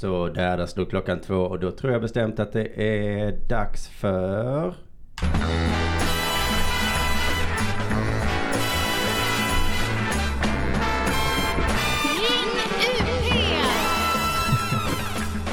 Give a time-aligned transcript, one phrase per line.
[0.00, 3.88] Så där, där slog klockan två och då tror jag bestämt att det är dags
[3.88, 4.74] för...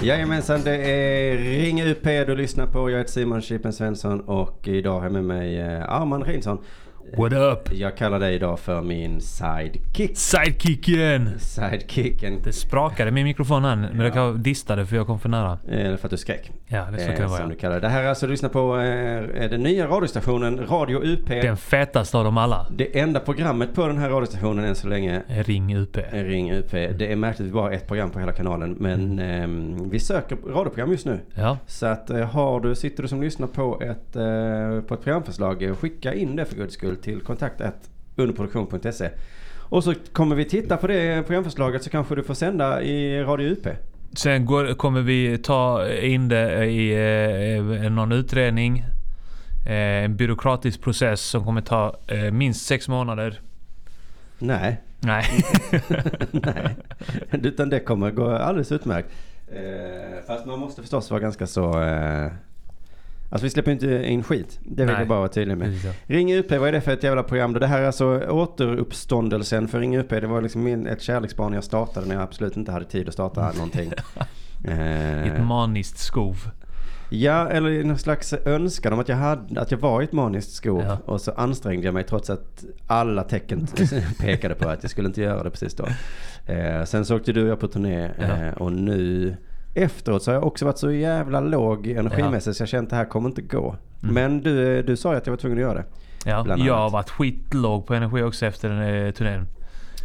[0.01, 2.89] Jajamensan, det är Ring UP du lyssnar på.
[2.89, 6.57] Jag heter Simon Chippen Svensson och idag har jag med mig eh, Arman Reinsson.
[7.13, 7.73] What up?
[7.73, 10.17] Jag kallar dig idag för min sidekick.
[10.17, 11.39] Sidekicken!
[11.39, 12.41] Sidekicken.
[12.43, 15.57] Det sprakade min mikrofon här, men jag kan distade för jag kom för nära.
[15.69, 16.51] Eller för att du skrek.
[16.67, 17.37] Ja, det så Eh, kan det vara.
[17.37, 17.53] som ja.
[17.53, 17.81] du kallar det.
[17.81, 21.27] Det här är alltså, du lyssnar på eh, den nya radiostationen Radio UP.
[21.27, 22.67] Den fetaste av dem alla.
[22.71, 25.97] Det enda programmet på den här radiostationen än så länge Ring UP.
[25.97, 26.71] är Ring UP.
[26.71, 28.75] Det är märkligt bara ett program på hela kanalen.
[28.79, 31.19] Men ehm, vi söker radioprogram just nu.
[31.33, 35.03] Ja, Så att eh, har du, sitter du som lyssnar på ett, eh, på ett
[35.03, 37.61] programförslag, eh, skicka in det för guds skull till kontakt
[38.15, 39.09] underproduktion.se.
[39.69, 43.51] Och så kommer vi titta på det programförslaget så kanske du får sända i Radio
[43.51, 43.67] UP.
[44.13, 46.91] Sen går, kommer vi ta in det i
[47.85, 48.85] eh, någon utredning.
[49.65, 53.41] Eh, en byråkratisk process som kommer ta eh, minst sex månader.
[54.39, 55.25] Nej, Nej.
[56.31, 56.75] nej.
[57.31, 59.09] Utan det kommer gå alldeles utmärkt.
[59.47, 61.73] Eh, fast man måste förstås vara ganska så...
[63.25, 64.59] Eh, alltså vi släpper inte in skit.
[64.63, 65.73] Det vill jag bara vara tydlig med.
[66.05, 67.53] Ring UP, vad är det för ett jävla program?
[67.53, 70.09] Det här är alltså återuppståndelsen för Ring UP.
[70.09, 73.13] Det var liksom min, ett kärleksbarn jag startade när jag absolut inte hade tid att
[73.13, 73.91] starta någonting.
[73.91, 76.37] I ett Eh, maniskt skov.
[77.09, 80.51] ja, eller någon slags önskan om att jag, hade, att jag var i ett maniskt
[80.53, 80.81] skov.
[80.83, 80.97] Ja.
[81.05, 83.67] Och så ansträngde jag mig trots att alla tecken
[84.19, 85.85] pekade på att jag skulle inte göra det precis då.
[86.53, 89.35] Eh, sen så åkte du och jag på turné eh, och nu
[89.75, 92.95] efteråt så har jag också varit så jävla låg energimässigt så jag kände att det
[92.95, 93.75] här kommer inte gå.
[94.03, 94.13] Mm.
[94.15, 95.85] Men du, du sa ju att jag var tvungen att göra det.
[96.25, 99.47] Ja, jag har varit skitlåg på energi också efter den eh, turnén.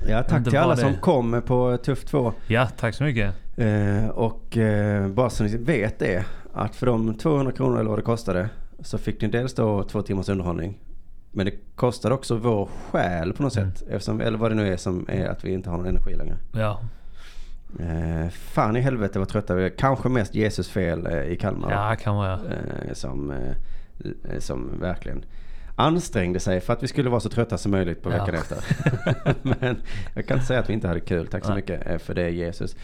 [0.09, 2.33] Ja, tack till alla var som det- kom på Tuff 2.
[2.47, 3.35] Ja, tack så mycket.
[3.57, 7.99] Eh, och eh, bara så ni vet det, att för de 200 kronor eller vad
[7.99, 8.49] det kostade
[8.81, 10.79] så fick ni dels då två timmars underhållning.
[11.33, 13.71] Men det kostade också vår själ på något Mm.
[13.75, 13.83] sätt.
[13.89, 16.37] Eftersom, eller vad det nu är som är att vi inte har någon energi längre.
[16.53, 16.81] Ja,
[17.79, 19.69] Eh, fan i helvete vad trötta vi är.
[19.69, 21.71] Kanske mest Jesus fel eh, i Kalmar.
[21.71, 22.33] ja kan vara.
[22.33, 25.25] Eh, som, eh, som verkligen
[25.77, 28.17] ansträngde sig för att vi skulle vara så trötta som möjligt på Ja.
[28.25, 28.59] veckan efter.
[29.61, 29.77] Men
[30.15, 31.27] jag kan inte säga att vi inte hade kul.
[31.27, 31.57] Tack så Nej.
[31.57, 32.77] mycket eh, för det Jesus.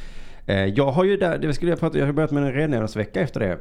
[0.46, 3.20] Eh, Jag har ju där, det skulle jag prata, jag har börjat med en renlevnadsvecka
[3.20, 3.58] efter det.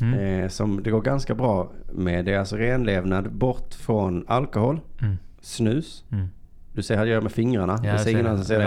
[0.00, 0.42] Mm.
[0.42, 2.24] Eh, som det går ganska bra med.
[2.24, 5.16] Det är alltså renlevnad bort från alkohol, Mm.
[5.40, 6.04] snus.
[6.12, 6.28] Mm.
[6.74, 7.80] Du ser här jag gör med fingrarna.
[7.84, 8.58] Ja, det ser ingen annan som ser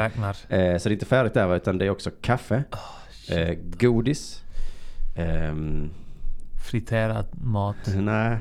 [0.50, 0.72] det.
[0.73, 4.44] Eh, så det är inte färdigt där utan det är också kaffe, Oh, eh, godis.
[5.16, 5.90] ehm,
[6.72, 7.75] Friterad mat.
[7.96, 8.38] Nej.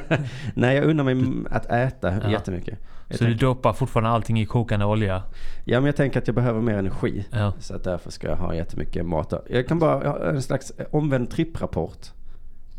[0.54, 2.30] Nej, jag undrar mig att äta Ja.
[2.30, 2.78] jättemycket.
[3.08, 5.22] Jag Så du tänker, doppar fortfarande allting i kokande olja?
[5.64, 7.26] ja, men jag tänker att jag behöver mer energi.
[7.30, 7.52] Ja.
[7.60, 9.32] Så att därför ska jag ha jättemycket mat.
[9.50, 12.06] Jag kan bara ha en slags omvänd tripprapport.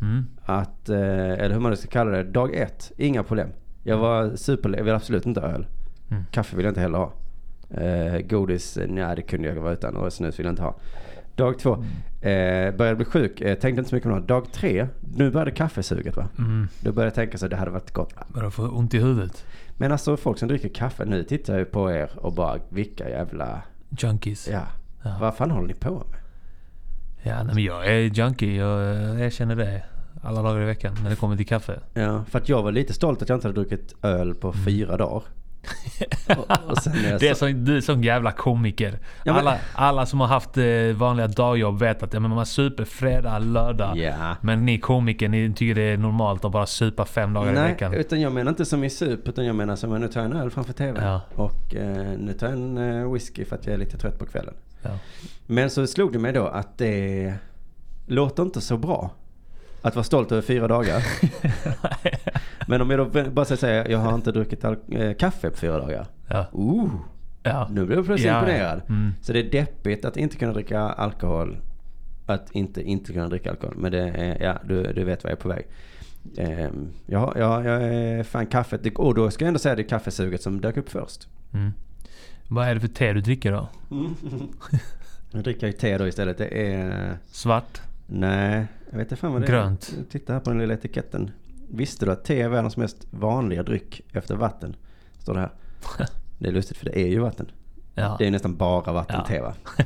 [0.02, 0.26] Mm.
[0.46, 0.98] Att, eh,
[1.32, 2.24] eller hur man nu ska kalla det.
[2.24, 3.50] Dag ett, inga problem.
[3.84, 5.66] Jag var super, jag vill absolut inte öl.
[6.14, 6.26] Mm.
[6.32, 7.14] Kaffe vill jag inte heller ha.
[7.70, 9.96] Eh, godis, eh, nej det kunde jag vara utan.
[9.96, 10.76] Och snus vill jag inte ha.
[11.36, 11.74] Dag två,
[12.22, 13.42] eh, började bli sjuk.
[13.42, 14.26] Eh, tänkte inte så mycket på det.
[14.26, 16.30] Dag tre, nu började kaffesuget va.
[16.38, 16.68] Mm.
[16.80, 18.14] Då började jag tänka så det hade varit gott.
[18.28, 19.46] Börjar få ont i huvudet.
[19.78, 23.10] Men alltså folk som dricker kaffe, nu tittar jag ju på er och bara vilka
[23.10, 23.62] jävla...
[23.90, 24.50] Junkies.
[24.52, 24.62] Ja.
[25.04, 25.18] Ja.
[25.22, 26.20] Vad fan håller ni på med?
[27.24, 28.56] Ja, nej, men jag är junkie.
[28.56, 29.84] Jag, jag känner det.
[30.22, 31.80] Alla dagar i veckan när det kommer till kaffe.
[31.94, 34.98] Ja, för att jag var lite stolt att jag inte hade druckit öl på fyra
[34.98, 35.24] dagar.
[36.28, 36.78] Och, och
[37.20, 39.00] Det är sa- som, du är som jävla komiker.
[39.26, 40.66] Ja, men- alla, alla som har haft eh,
[40.96, 43.98] vanliga dagjobb vet att ja, men man super fredag, lördag.
[43.98, 44.36] Ja.
[44.42, 47.72] Men ni komiker, ni tycker det är normalt att bara supa fem dagar i Nej,
[47.72, 47.94] veckan.
[47.94, 50.32] utan jag menar inte som i sup, utan jag menar som att nu tar jag
[50.32, 51.04] en öl framför tvn.
[51.04, 51.22] Ja.
[51.36, 54.26] Och eh, nu tar jag en eh, whisky för att jag är lite trött på
[54.26, 54.54] kvällen.
[54.82, 54.90] Ja.
[55.46, 57.34] Men så slog det mig då att det
[58.08, 59.12] låter inte så bra.
[59.82, 61.04] Att vara stolt över fyra dagar.
[62.68, 65.78] Men om jag då bara så här, jag har inte druckit eh, kaffe på fyra
[65.78, 66.06] dagar.
[66.28, 66.46] Ja.
[66.52, 66.90] Ooh,
[67.44, 67.68] Ja.
[67.72, 68.82] nu blir jag plötsligt Ja, imponerad.
[68.90, 69.12] Mm.
[69.22, 71.58] Så det är deppigt att inte kunna dricka alkohol.
[72.26, 73.76] Att inte inte kunna dricka alkohol.
[73.78, 75.66] Men det är, ja, du, du vet vad jag är på väg.
[76.38, 78.98] Ehm, ja, ja, jag är fan kaffet.
[78.98, 81.28] Och då ska jag ändå säga det är kaffesuget som dök upp först.
[81.54, 81.72] Mm.
[82.48, 83.68] Vad är det för te du dricker då?
[85.32, 86.38] Jag dricker ju te då istället.
[86.38, 87.18] Det är...
[87.32, 87.82] Svart?
[88.08, 89.96] Nej, jag vet inte fan vad det Grönt.
[90.00, 90.12] är.
[90.12, 91.32] Titta här på den lilla etiketten.
[91.76, 94.76] Visste du att te är världens mest vanliga dryck efter vatten?
[95.20, 95.52] Står det här.
[96.40, 97.52] Det är lustigt för det är ju vatten.
[97.96, 98.16] Ja.
[98.20, 99.54] Det är nästan bara vattente va?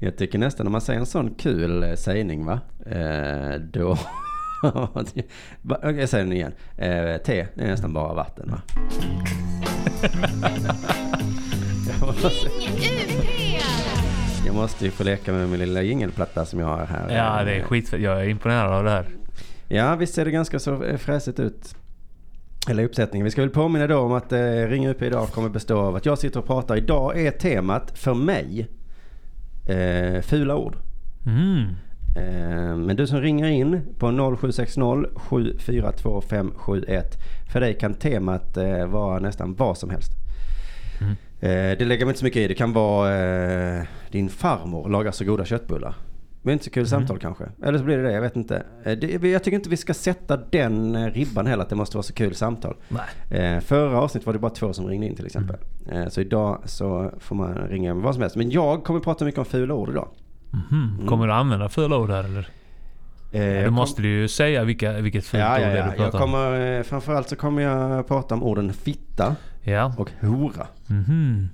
[0.00, 2.60] jag tycker nästan när man säger en sån kul eh, sägning va?
[2.86, 3.98] Eh, då...
[5.82, 6.52] Jag säger den igen.
[6.76, 8.60] Eh, te det är nästan bara vatten va?
[11.88, 12.78] Jag måste- Ring
[13.18, 13.99] UP!
[14.46, 17.16] Jag måste ju få leka med min lilla jingelplatta som jag har här.
[17.16, 18.00] Ja, det är skitfett.
[18.00, 19.06] Jag är imponerad av det här.
[19.68, 21.74] Ja, visst ser det ganska så eh, fräsigt ut.
[22.68, 23.24] Eller uppsättningen.
[23.24, 26.06] Vi ska väl påminna då om att eh, Ring UP idag kommer bestå av att
[26.06, 26.76] jag sitter och pratar.
[26.76, 28.68] Idag är temat för mig
[29.68, 30.76] eh, fula ord.
[31.26, 31.66] Mm.
[32.16, 37.18] Eh, men du som ringer in på 0760 742 571.
[37.52, 40.12] För dig kan temat eh, vara nästan vad som helst.
[41.00, 41.16] Mm.
[41.40, 41.48] Eh,
[41.78, 42.48] det lägger man inte så mycket i.
[42.48, 43.14] Det kan vara
[43.78, 45.94] eh, din farmor lagar så goda köttbullar.
[46.42, 46.88] Men inte så kul Mm.
[46.88, 47.44] samtal kanske.
[47.62, 48.62] Eller så blir det det, jag vet inte.
[48.84, 52.02] Eh, det, jag tycker inte vi ska sätta den ribban heller att det måste vara
[52.02, 52.76] så kul samtal.
[53.28, 53.60] Nej.
[53.60, 55.56] Förra avsnittet var det bara två som ringde in till exempel.
[55.90, 56.10] Mm.
[56.10, 58.36] Så idag så får man ringa med vad som helst.
[58.36, 60.08] Men jag kommer prata mycket om fula ord idag.
[60.50, 61.06] Mhm.
[61.06, 62.48] Kommer du använda fula ord här eller?
[63.32, 65.76] Eh, Du jag kom- måste ju säga vilka, vilket fult Ja, ord ja, det är
[65.76, 65.82] ja.
[65.84, 66.22] du Jag pratar om.
[66.32, 69.94] kommer, eh, framförallt så kommer jag prata om orden fitta Ja.
[69.98, 70.66] och hora.
[70.86, 71.48] Mhm.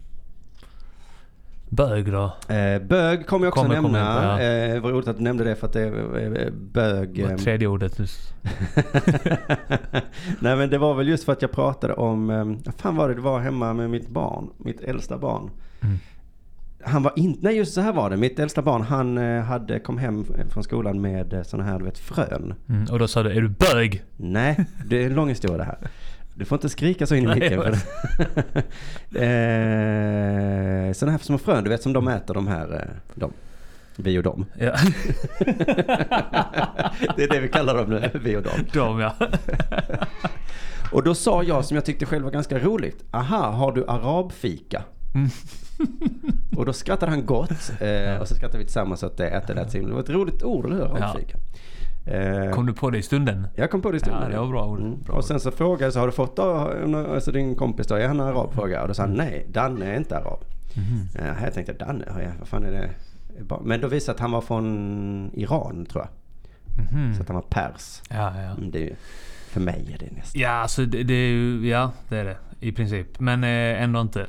[1.69, 2.25] Bög då?
[2.49, 4.28] Eh, bög kommer jag också Kommer- kommer nämna.
[4.28, 4.75] jag på, ja.
[4.76, 7.23] eh, vad roligt att du nämnde det för att det är eh, bög.
[7.23, 8.32] Vad eh, tredje ordet nyss.
[10.40, 13.08] Nej men det var väl just för att jag pratade om, eh, vad fan var
[13.08, 15.50] det det var hemma med mitt barn, mitt äldsta barn.
[15.82, 15.99] Mm.
[16.86, 18.16] Han var inte, nej just så här var det.
[18.16, 21.84] Mitt äldsta barn han eh, hade, kom hem från skolan med eh, såna här du
[21.84, 22.54] vet frön.
[22.68, 22.86] Mm.
[22.92, 24.02] Och då sa du, är du bög?
[24.16, 25.78] Nej, det är en lång historia det här.
[26.34, 27.62] Du får inte skrika så in i micken.
[27.62, 27.70] För
[29.22, 33.32] eh, sådana här små frön, du vet som de äter de här, de.
[33.96, 34.46] Vi och dem.
[34.58, 34.74] Ja.
[37.16, 38.66] Det är det vi kallar dem nu, vi och dem.
[38.72, 39.14] De ja.
[40.92, 44.82] Och då sa jag, som jag tyckte själv var ganska roligt, aha, har du arabfika?
[45.14, 45.30] Mm.
[46.56, 47.73] Och då skrattade han gott.
[47.81, 50.43] Eh, och så skrattade vi tillsammans att det, att det lät Det var ett roligt
[50.43, 50.84] ord, eller hur?
[50.84, 51.38] Arabfika.
[52.06, 53.49] Eh, Kom du på det i stunden?
[53.55, 54.23] jag kom på det i stunden.
[54.23, 54.78] Ja, det var bra ord.
[54.81, 54.99] Mm.
[55.08, 58.20] Och sen så frågade jag så har du fått alltså din kompis då, är han
[58.20, 58.52] arab?
[58.55, 58.82] Frågade.
[58.82, 60.44] Och då sa han nej, Danne är inte arab.
[60.75, 61.08] Mhm.
[61.26, 62.90] Eh, jag tänkte Danne, ja, vad fan är det?
[63.64, 66.11] Men då visade att han var från Iran tror jag.
[66.93, 67.14] Mhm.
[67.14, 68.02] Så att han var pers.
[68.11, 68.50] Ja, ja.
[68.50, 68.94] Mm, Det är ju,
[69.49, 70.40] för mig är det nästan.
[70.40, 71.69] Ja, alltså det, det är ju...
[71.69, 72.37] Ja, det är det.
[72.61, 73.20] I princip.
[73.20, 74.26] Men eh, ändå inte.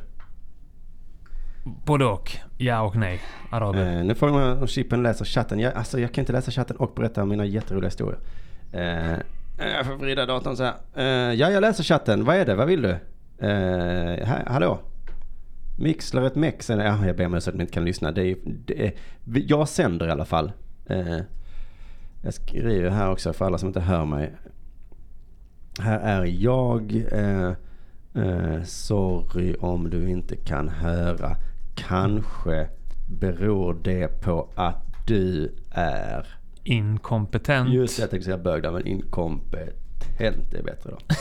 [1.85, 2.31] Både och.
[2.57, 3.21] Ja och nej.
[3.49, 3.97] Araber.
[3.97, 5.59] Eh, nu får man om Chippen läser chatten.
[5.59, 8.19] Jag, alltså jag kan inte läsa chatten och berätta mina jätteroliga historier.
[8.71, 9.19] Eh, eh,
[9.75, 10.75] jag får vrida datorn så här.
[10.95, 12.25] Eh, ja, jag läser chatten.
[12.25, 12.55] Vad är det?
[12.55, 12.97] Vad vill du?
[13.47, 14.79] Eh, ha, hallå?
[15.79, 16.69] Mixlar ett mex?
[16.69, 18.11] Ja, jag ber om ursäkt att ni inte kan lyssna.
[18.11, 18.93] Det är, det är,
[19.23, 20.51] jag sänder i alla fall.
[20.85, 21.17] Eh,
[22.21, 24.31] jag skriver här också för alla som inte hör mig.
[25.79, 27.03] Här är jag.
[27.11, 27.51] Eh,
[28.23, 31.35] eh, sorry om du inte kan höra.
[31.77, 32.67] Kanske
[33.07, 36.27] beror det på att du är...
[36.63, 37.69] Inkompetent.
[37.69, 40.97] Just det, jag tänkte säga bög där, men inkompetent är bättre då.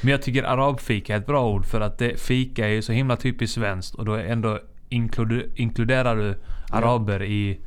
[0.00, 2.92] Men jag tycker arabfika är ett bra ord för att det, fika är ju så
[2.92, 6.34] himla typiskt svenskt och då ändå inkluder, inkluderar du
[6.70, 7.60] araber i,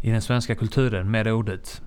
[0.00, 1.82] i den svenska kulturen med det ordet.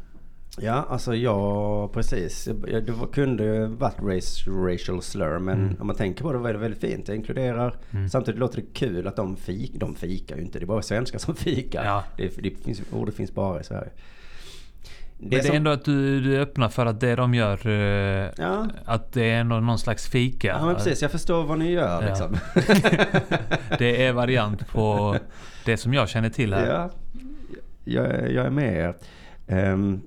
[0.62, 2.48] Ja, alltså ja, precis.
[2.68, 5.76] Jag- Det var- kunde varit race, racial slur, men Mm.
[5.80, 7.06] om man tänker på det var det väldigt fint.
[7.06, 8.10] Det inkluderar, Mm.
[8.10, 10.60] samtidigt låter det kul att de fik, de fikar ju inte.
[10.60, 11.86] Det är bara svenskar som fikar.
[11.86, 12.04] Ja.
[12.18, 13.90] Det, det finns, ordet finns bara i Sverige.
[15.22, 18.30] Men det är som- ändå att du, du öppnar för att det de gör, eh,
[18.38, 20.48] Ja, att det är ändå någon slags fika.
[20.48, 21.02] ja men precis.
[21.02, 22.10] Jag förstår vad ni gör Ja.
[22.10, 22.38] liksom.
[23.78, 25.16] Det är variant på
[25.66, 26.68] det som jag känner till här.
[26.68, 26.90] Ja,
[27.84, 28.94] jag, jag är med er.
[29.48, 30.02] Ehm,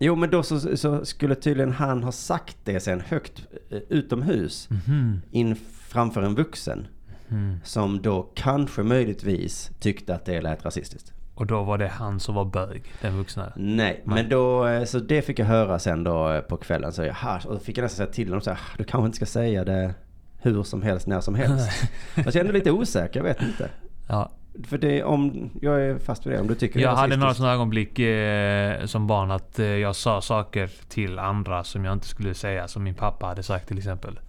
[0.00, 4.68] jo, men då så, så skulle tydligen han ha sagt det sen högt eh, utomhus
[4.70, 5.20] Mhm.
[5.30, 5.56] in
[5.88, 6.86] framför en vuxen.
[7.30, 7.56] Mm.
[7.64, 11.12] Som då kanske möjligtvis tyckte att det lät rasistiskt.
[11.34, 13.52] Och då var det han som var bög, den vuxna.
[13.56, 16.92] Nej, men då, eh, så det fick jag höra sen då eh, på kvällen.
[16.92, 17.16] Så jag,
[17.46, 19.26] och då fick jag nästan säga till honom så här, "Ah, du kanske inte ska
[19.26, 19.94] säga det
[20.42, 21.68] hur som helst, när som helst.
[22.14, 23.70] Fast jag är ändå lite osäker, jag vet inte.
[24.08, 24.30] Ja.
[24.64, 27.54] För det om, jag är fast vid det, om du tycker Jag hade några sådana
[27.54, 32.34] ögonblick eh, som barn att eh, jag sa saker till andra som jag inte skulle
[32.34, 32.68] säga.
[32.68, 34.20] Som min pappa hade sagt till exempel.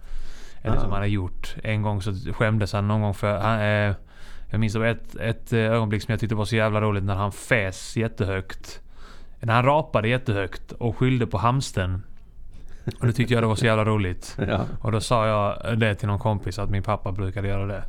[0.62, 0.80] Eller Ah.
[0.80, 1.56] som han hade gjort.
[1.62, 3.38] En gång så skämdes han någon gång för...
[3.38, 3.94] Han, eh,
[4.50, 7.04] jag minns det var ett, ett eh, ögonblick som jag tyckte var så jävla roligt
[7.04, 8.80] när han fes jättehögt.
[9.40, 12.02] När han rapade jättehögt och skyllde på hamsten.
[13.00, 14.36] Och det tyckte jag det var så jävla roligt.
[14.48, 17.84] Ja, Och då sa jag det till någon kompis att min pappa brukade göra det.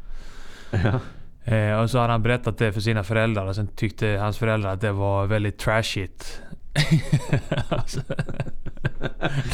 [0.71, 0.99] ja.
[1.45, 4.73] Eh, och så hade han berättat det för sina föräldrar och sen tyckte hans föräldrar
[4.73, 6.41] att det var väldigt trashigt.
[7.69, 8.01] alltså,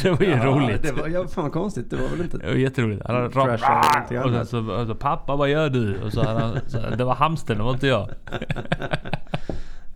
[0.02, 0.82] det var ju ja, roligt.
[0.82, 1.90] Det var, ja, fan vad konstigt.
[1.90, 2.38] Det var väl inte...
[2.38, 3.02] Det var jätteroligt.
[3.06, 6.02] Han hade någonting och sen så, och så pappa vad gör du?
[6.02, 8.10] Och så han, så, det var hamsten, det var inte jag.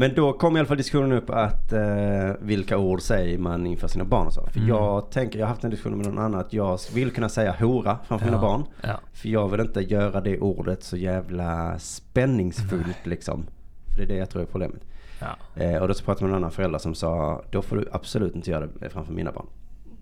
[0.00, 3.88] Men då kom i alla fall diskussionen upp att eh, vilka ord säger man inför
[3.88, 4.46] sina barn och så.
[4.46, 4.68] För Mm.
[4.68, 7.52] jag tänker, jag har haft en diskussion med någon annan att jag vill kunna säga
[7.60, 8.64] hora framför mina Ja, barn.
[8.82, 9.00] Ja.
[9.12, 13.46] För jag vill inte göra det ordet så jävla spänningsfullt liksom.
[13.90, 14.80] För det är det jag tror är problemet.
[15.20, 15.62] Ja.
[15.62, 17.88] Eh, och då så pratade jag med en annan förälder som sa, då får du
[17.92, 19.46] absolut inte göra det framför mina barn.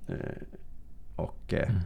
[0.09, 0.15] Eh,
[1.17, 1.81] och eh, Mm.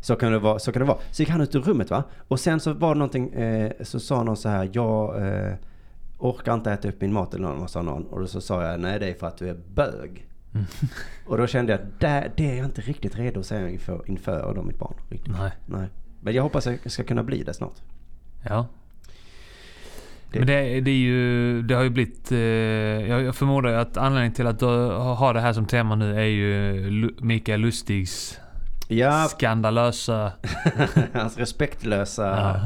[0.00, 0.98] så, kan det vara, så kan det vara.
[1.10, 2.02] Så gick han ut ur rummet va.
[2.28, 5.52] Och sen så var det någonting, eh, så sa någon så här, jag eh,
[6.28, 8.02] orkar inte äta upp min mat eller någon, sa någon.
[8.06, 10.26] Och då så sa jag, nej det är för att du är bög.
[10.54, 10.66] Mm.
[11.26, 14.54] Och då kände jag, det, det är jag inte riktigt redo att säga inför, inför
[14.54, 14.94] då mitt barn.
[15.08, 15.32] Riktigt.
[15.38, 15.50] Nej.
[15.66, 15.88] Nej.
[16.20, 17.74] Men jag hoppas jag ska kunna bli det snart.
[18.48, 18.66] Ja.
[20.32, 24.32] Det- Men det, det är ju, det har ju blivit, eh, jag, förmodar att anledningen
[24.34, 28.40] till att du har det här som tema nu är ju Mikael Lustigs
[28.88, 30.32] Ja, skandalösa
[31.12, 32.56] hans respektlösa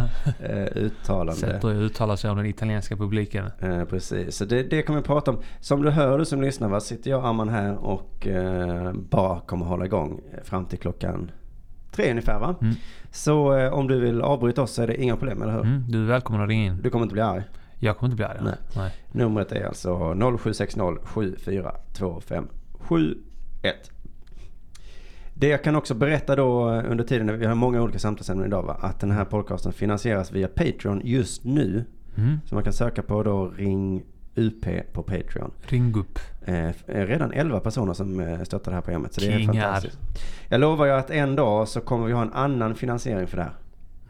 [0.41, 1.41] eh, uttalande.
[1.41, 3.51] sätt att uttala sig om den italienska publiken.
[3.59, 5.41] Eh, precis, så det, det kommer vi prata om.
[5.61, 9.41] Som du hör du som lyssnar va, sitter jag och Amman här och eh, bara
[9.41, 11.31] kommer hålla igång fram till klockan
[11.93, 12.55] tre ungefär va?
[12.63, 12.75] Mm.
[13.11, 15.61] Så eh, om du vill avbryta oss så är det inga problem, eller hur?
[15.63, 16.83] Mm, du är välkommen att ringa in.
[16.83, 17.43] Du kommer inte bli arg?
[17.79, 18.39] Jag kommer inte bli arg.
[18.43, 18.55] Nej.
[18.77, 18.91] Nej.
[19.13, 23.91] Numret är alltså 0760 742571.
[25.41, 28.63] Det jag kan också berätta då eh, under tiden, vi har många olika samtalsämnen idag
[28.63, 31.85] va, att den här podcasten finansieras via Patreon just nu.
[32.17, 32.41] Mm.
[32.45, 34.05] Så man kan söka på då Ring
[34.35, 35.51] UP på Patreon.
[35.61, 36.19] Ring upp.
[36.45, 39.15] Eh, eh, redan 11 personer som eh, stöttar det här programmet.
[39.15, 39.53] Så det är Kingar.
[39.53, 39.99] fantastiskt.
[40.49, 43.43] Jag lovar ju att en dag så kommer vi ha en annan finansiering för det
[43.43, 43.55] här.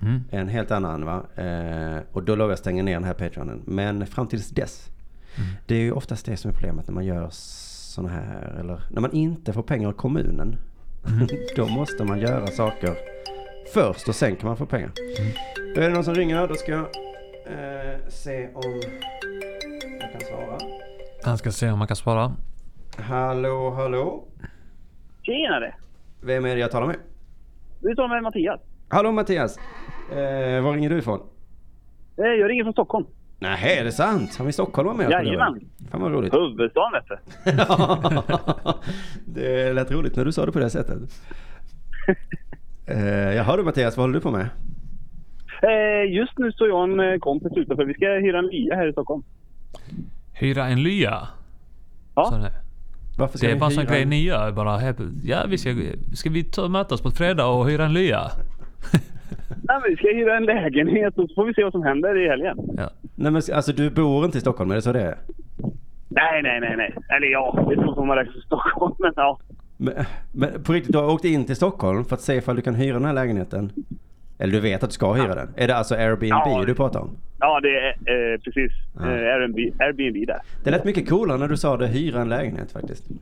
[0.03, 0.25] Mm.
[0.31, 1.23] En helt annan va.
[1.43, 3.63] Eh, och då lovar jag stänga ner den här Patreonen.
[3.65, 4.91] Men fram tills dess.
[5.37, 5.51] Mm.
[5.67, 8.57] Det är ju oftast det som är problemet när man gör sådana här.
[8.61, 10.57] Eller när man inte får pengar av kommunen.
[11.15, 11.27] Mm.
[11.57, 12.95] då måste man göra saker
[13.75, 14.91] först och sen kan man få pengar.
[15.21, 15.33] Mm.
[15.75, 16.49] Då är det någon som ringer.
[16.49, 16.81] Då ska jag
[17.47, 18.81] eh, se om
[20.01, 20.59] jag kan svara.
[21.25, 22.33] Han ska se om man kan spara.
[22.97, 24.25] Hallå, hallå.
[25.23, 25.75] Tjenare!
[26.21, 26.97] Vem är det jag talar med?
[27.81, 28.61] Du talar med Mattias.
[28.89, 29.59] Hallå Mattias.
[30.11, 31.21] Eh, var ringer du ifrån?
[32.19, 33.07] Eh, Jag ringer från Stockholm.
[33.41, 34.37] Nej, är det sant?
[34.39, 35.61] Har vi stockholmare med oss på Jajamän.
[35.91, 36.35] Fan vad roligt.
[36.35, 37.19] Huvudstaden vet du.
[39.41, 40.99] det lät roligt när du sa det på det sättet.
[42.91, 44.49] Eh, jaha du Mattias, vad håller du på med?
[45.63, 47.85] Eh, Just nu står jag och en eh, kompis utanför.
[47.85, 49.23] Vi ska hyra en lya här i Stockholm.
[50.33, 51.29] Hyra en lya.
[52.15, 52.51] Ja.
[53.19, 54.53] Varför ska det är vi bara en sån grej ni gör.
[54.53, 55.75] Bara, ja, vi ska,
[56.15, 58.31] ska vi ta, mötas på fredag och hyra en lya?
[59.49, 62.25] Nej, men vi ska hyra en lägenhet och så får vi se vad som händer
[62.25, 62.59] i helgen.
[62.77, 62.91] Ja.
[63.15, 65.15] Nej men alltså du bor inte i Stockholm, är det så det är?
[66.09, 66.95] Nej, nej, nej, nej.
[67.17, 68.95] Eller ja, det är så som man räknar Stockholm.
[68.99, 69.39] Men ja.
[69.77, 69.95] Men,
[70.33, 72.75] men på riktigt, du har åkt in till Stockholm för att se ifall du kan
[72.75, 73.71] hyra den här lägenheten?
[74.39, 75.49] Eller du vet att du ska hyra den?
[75.57, 76.65] Är det alltså Airbnb Ja.
[76.67, 77.11] du pratar om?
[77.41, 78.73] Ja, det är eh, precis.
[78.99, 79.03] Ja.
[79.03, 80.41] Eh, Airbnb, Airbnb där.
[80.65, 83.05] Det lät mycket coolare när du sa det, hyra en lägenhet faktiskt.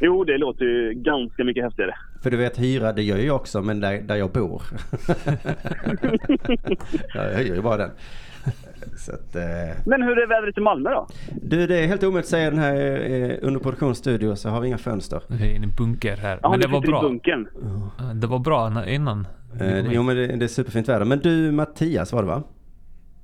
[0.00, 1.94] Jo, det låter ju ganska mycket häftigare.
[2.22, 4.62] För du vet hyra, det gör ju jag också, men där, där jag bor.
[7.14, 7.90] ja, jag hyr ju bara den.
[8.96, 9.42] Så att, eh,
[9.86, 11.06] Men hur är vädret i Malmö då?
[11.42, 12.74] du, det är helt omöjligt att säga den här
[13.10, 15.22] eh, under produktionsstudio så har vi inga fönster.
[15.28, 16.38] Vi är i en bunker här.
[16.42, 17.02] Ja, Men det var bra.
[17.02, 17.48] bunkern.
[18.14, 19.26] Det var bra innan.
[19.60, 21.04] Eh, jo men det, det är superfint väder.
[21.04, 22.42] Men du Mattias var det va?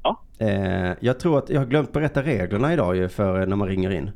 [0.03, 0.21] Ja.
[0.39, 3.69] Eh, jag tror att jag har glömt berätta reglerna idag ju för eh, när man
[3.69, 4.11] ringer in.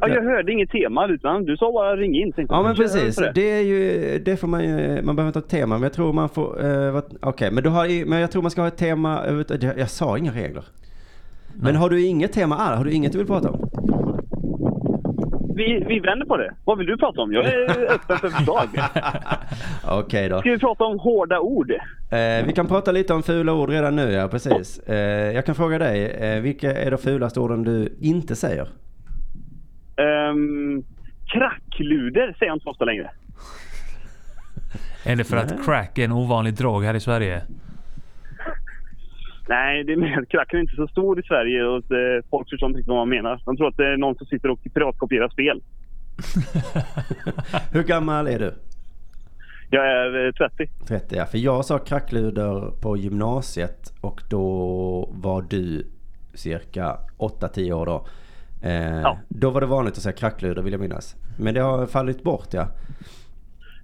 [0.00, 2.32] Ja, jag hörde inget tema utan du sa bara ring in.
[2.48, 3.16] Ja men precis.
[3.16, 3.32] det.
[3.34, 5.74] Det är ju, det får man ju, man behöver inte ha ett tema.
[5.74, 8.50] Men jag tror man får, vad- okej men du har, i- men jag tror man
[8.50, 9.20] ska ha ett tema.
[9.60, 10.64] Jag, jag sa inga regler.
[11.54, 12.76] Men har du inget tema alls?
[12.78, 13.70] Har du inget du vill prata om?
[15.54, 16.54] Vi, vi vänder på det.
[16.64, 17.32] Vad vill du prata om?
[17.32, 18.68] Jag är öppen för förslag.
[19.98, 20.40] Okej då.
[20.40, 21.70] Ska vi prata om hårda ord?
[22.10, 24.78] Eh, vi kan prata lite om fula ord redan nu, ja precis.
[24.78, 28.68] Eh, jag kan fråga dig, eh, vilka är de fulaste orden du inte säger?
[30.00, 30.84] Um,
[31.26, 33.10] krackluder säger jag inte så ofta längre.
[35.04, 35.44] Är det för Nej.
[35.44, 37.42] att crack är en ovanlig drog här i Sverige?
[39.48, 42.50] Nej, det är mer att kracken är inte så stor i Sverige och eh, folk
[42.50, 43.42] förstår inte riktigt vad man menar.
[43.44, 45.62] De tror att det är någon som sitter och piratkopierar spel.
[47.72, 48.54] Hur gammal är du?
[49.70, 50.66] Jag är eh, 30.
[50.88, 55.86] 30 ja, för jag sa krackluder på gymnasiet och då var du
[56.34, 58.06] cirka 8-10 år då.
[58.62, 59.18] Eh, Ja.
[59.28, 61.16] Då var det vanligt att säga krackluder vill jag minnas.
[61.38, 62.68] Men det har fallit bort ja.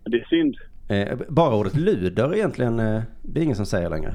[0.05, 0.57] Det är synd.
[0.89, 4.15] Eh, bara ordet luder egentligen, eh, det är ingen som säger längre.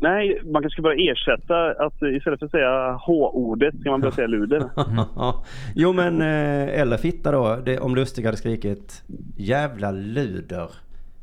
[0.00, 4.00] Nej, man kanske ska bara ersätta att eh, istället för att säga H-ordet ska man
[4.00, 4.64] börja säga luder.
[5.74, 7.56] jo men, eh, eller fitta då.
[7.64, 9.02] Det, om Lustig hade skrikit
[9.36, 10.70] jävla luder.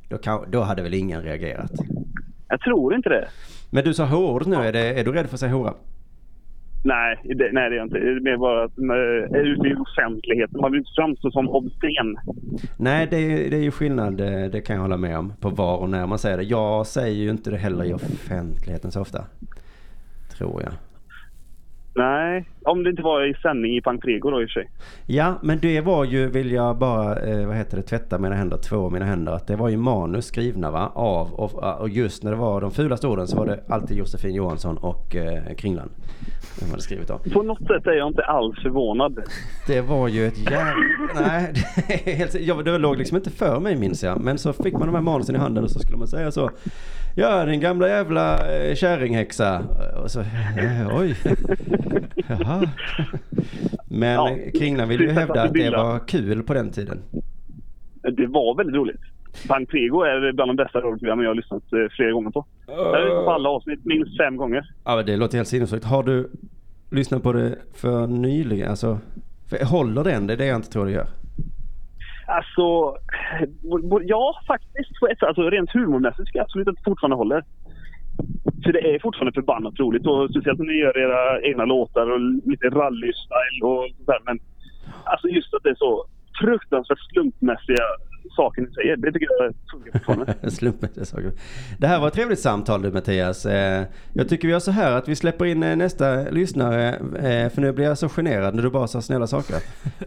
[0.10, 1.72] Då, kan, då hade väl ingen reagerat.
[2.48, 3.28] Jag tror inte det.
[3.72, 5.74] Men du sa h-ordet nu, är, det, är du rädd för att säga hora?
[6.86, 8.00] Nej, det, nej, det är jag inte.
[8.00, 10.62] Det är mer bara att man är ute i offentligheten.
[10.62, 12.18] Man vill inte framstå som obscen.
[12.78, 15.50] Nej, det är, det är ju skillnad, eh, det kan jag hålla med om, på
[15.50, 16.44] var och när man säger det.
[16.44, 19.26] Jag säger ju inte det heller i offentligheten så ofta.
[20.38, 20.74] Tror jag.
[21.96, 24.70] Nej, om det inte var i sändning i Pankrego då i och för sig.
[25.06, 28.58] Ja, men det var ju, vill jag bara, eh, vad heter det, tvätta mina händer,
[28.58, 29.32] två mina händer.
[29.32, 32.72] Att det var ju manus skrivna va, av, och, och just när det var de
[32.72, 35.90] fulaste orden så var det alltid Josefin Johansson och eh, Kringlan.
[36.60, 37.18] De hade skrivit av.
[37.18, 39.20] På något sätt är jag inte alls förvånad.
[39.68, 40.74] Det var ju ett jävla...
[41.16, 41.54] Nej,
[42.06, 44.22] det, helt, det låg liksom inte för mig minns jag.
[44.22, 46.50] Men så fick man de här manusen i handen och så skulle man säga så.
[47.16, 49.62] Ja, din gamla jävla eh, kärringhäxa.
[50.04, 51.16] Och så, eh, oj.
[52.28, 52.70] Jaha.
[53.86, 57.00] Men Ja, Kringlan ville ju hävda att det var kul på den tiden.
[58.02, 59.02] Det var väldigt roligt.
[59.48, 62.46] Pankrego är bland de bästa radioprogrammen jag har lyssnat eh, flera gånger på.
[62.68, 64.66] Jag har lyssnat på alla avsnitt minst fem gånger.
[64.86, 65.86] Ja, men det låter helt sinnessjukt.
[65.86, 66.30] Har du
[66.92, 68.70] lyssnat på det för nyligen?
[68.70, 69.00] Alltså,
[69.50, 70.28] för, håller den?
[70.28, 71.08] Det är det jag inte tror det gör.
[72.28, 72.98] Alltså,
[74.04, 75.00] ja faktiskt.
[75.00, 75.28] På ett sätt.
[75.28, 77.44] Alltså, rent humormässigt ska jag absolut att det fortfarande håller.
[78.64, 80.06] För det är fortfarande förbannat roligt.
[80.08, 84.20] Och speciellt när ni gör era egna låtar och lite rally-style och sådär.
[84.26, 84.40] Men
[85.04, 86.06] alltså just att det är så
[86.42, 87.86] fruktansvärt slumpmässiga
[88.36, 88.98] saker ni säger.
[88.98, 90.36] Det tycker jag funkar fortfarande.
[90.52, 91.32] Slumpmässiga saker.
[91.80, 93.46] Det här var ett trevligt samtal du Mattias.
[93.46, 96.88] Eh, Jag tycker vi gör så här att vi släpper in eh, nästa lyssnare.
[97.16, 99.56] eh, För nu blir jag så generad när du bara sa snälla saker.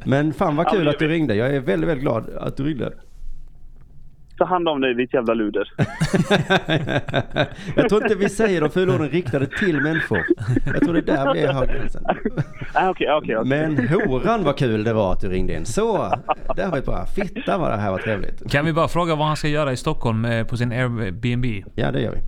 [0.05, 1.35] Men fan vad Ja, kul jag att du ringde.
[1.35, 2.93] Jag är väldigt, väldigt glad att du ringde.
[4.39, 5.69] Ta hand om dig ditt jävla luder.
[7.77, 10.19] jag tror inte vi säger de fula orden riktade till människor.
[10.67, 12.05] Jag tror det är där vi har gränsen.
[12.75, 13.37] Ah, Okej, okej.
[13.37, 13.49] okej.
[13.49, 15.67] Men horan vad kul det var att du ringde in.
[15.67, 16.13] Så,
[16.57, 17.07] där har vi ett bra.
[17.07, 18.51] Fitta vad det här var trevligt.
[18.51, 21.45] Kan vi bara fråga vad han ska göra i Stockholm eh, på sin Airbnb?
[21.75, 22.19] Ja, det gör vi.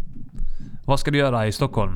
[0.87, 1.93] Vad ska du göra i Stockholm?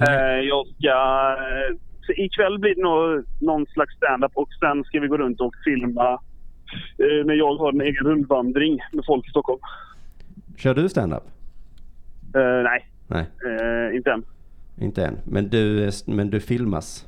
[0.00, 0.88] Eh, jag ska...
[0.88, 5.40] eh, så ikväll blir det nog någon slags stand-up och sen ska vi gå runt
[5.40, 6.18] och filma
[7.24, 9.60] när jag har en egen rundvandring med folk i Stockholm.
[10.56, 11.22] Kör du stand-up?
[12.36, 14.24] Eh, nej, Nej, eh, inte än.
[14.80, 15.18] inte än.
[15.24, 17.06] Men du, men du filmas?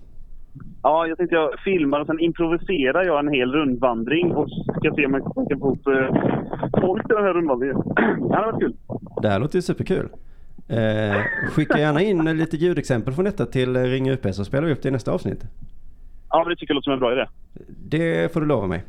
[0.82, 5.06] Ja, jag tänkte jag filmar och sen improviserar jag en hel rundvandring och ska se
[5.06, 7.76] om jag kan få upp eh, folk till den här rundvandringen.
[8.28, 8.76] det hade varit kul.
[9.22, 10.08] Det här låter ju superkul.
[10.68, 11.16] Eh,
[11.50, 14.88] skicka gärna in lite ljudexempel från detta till Ring UP så spelar vi upp det
[14.88, 15.44] i nästa avsnitt.
[16.30, 17.26] Ja, men det tycker jag låter som en bra idé.
[17.88, 18.84] Det får du lova mig.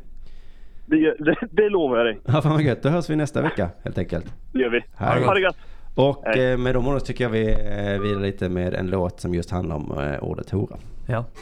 [0.90, 2.20] Det, det, det lovar jag dig.
[2.24, 2.82] Ja, fan vad gött.
[2.82, 4.34] Då hörs vi nästa vecka helt enkelt.
[4.52, 4.80] Det gör vi.
[4.96, 5.24] Hej.
[5.24, 5.56] Ha det gött.
[5.94, 6.52] Och Hej.
[6.52, 9.34] eh, med de orden så tycker jag vi eh, vilar lite med en låt som
[9.34, 10.76] just handlar om eh, ordet hora.
[11.06, 11.24] Ja.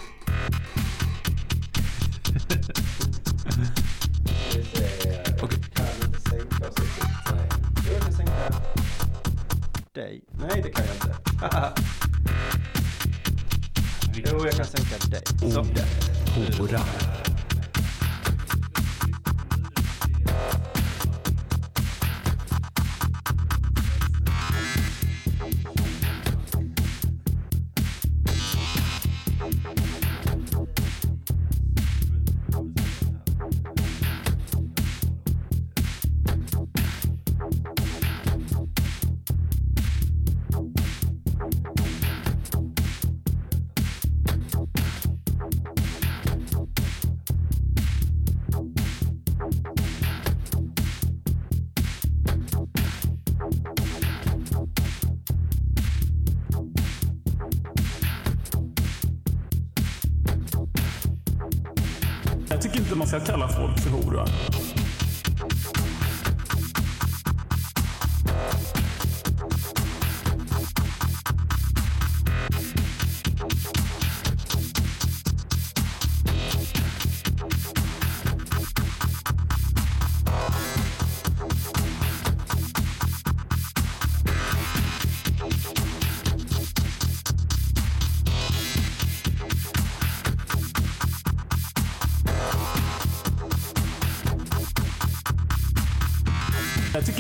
[9.95, 10.23] Dig.
[10.41, 11.17] Nej, det kan jag inte.
[14.33, 15.23] jo, jag kan sänka dig.
[15.51, 15.65] Så.
[16.63, 16.81] Hora.
[20.37, 20.76] Jag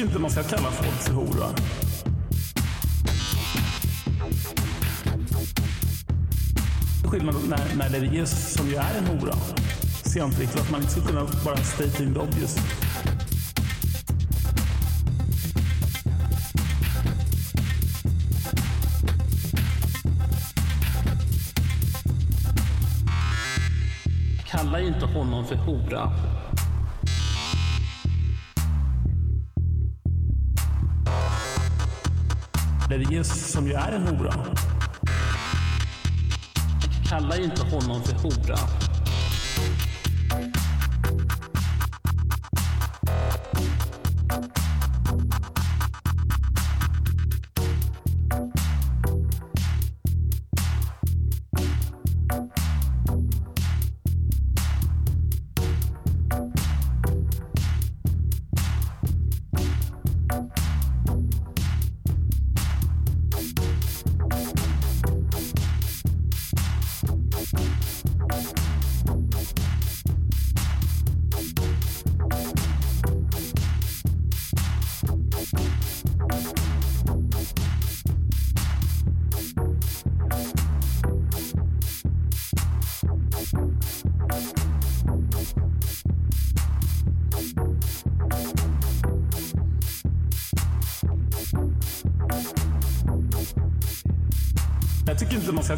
[0.06, 1.48] inte man ska kalla folk för hora.
[7.04, 9.34] Skillnad när, när det ges som ju är en hora.
[10.04, 12.56] Ser jag inte riktigt att man inte skulle kunna bara state in the obvious.
[24.46, 26.35] Kalla inte honom för hora.
[32.88, 34.34] Där det ges som ju är en hora.
[37.08, 38.58] kallar inte honom för hora.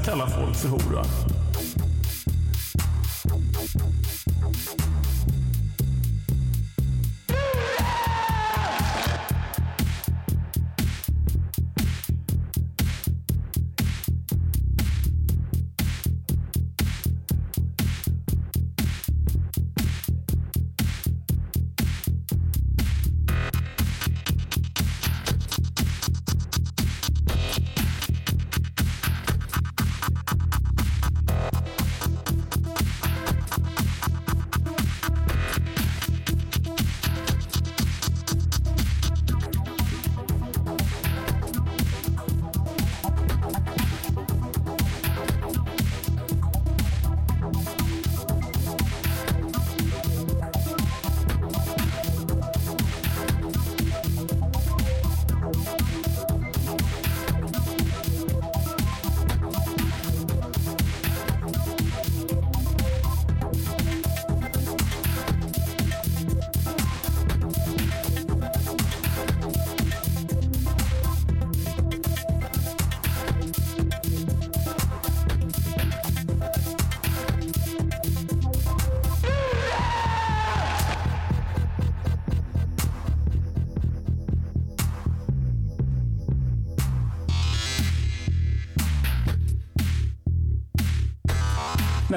[0.09, 1.28] Kalla folk för hora.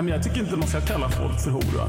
[0.02, 1.88] Nej, men jag tycker inte man ska kalla folk för hora.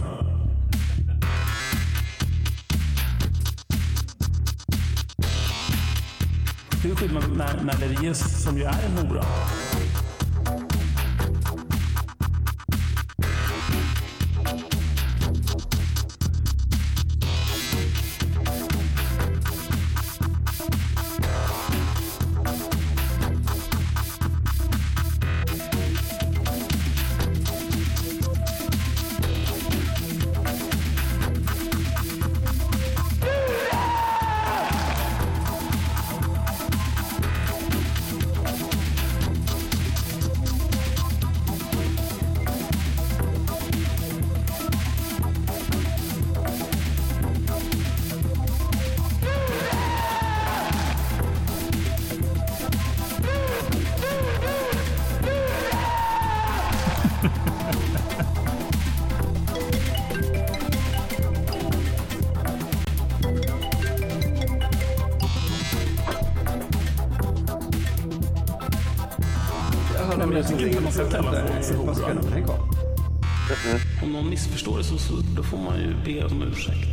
[6.82, 9.24] Det är skillnad när, när det är som ju är en hora.
[74.62, 76.88] Missförstår det så, så då får man ju be om ursäkt.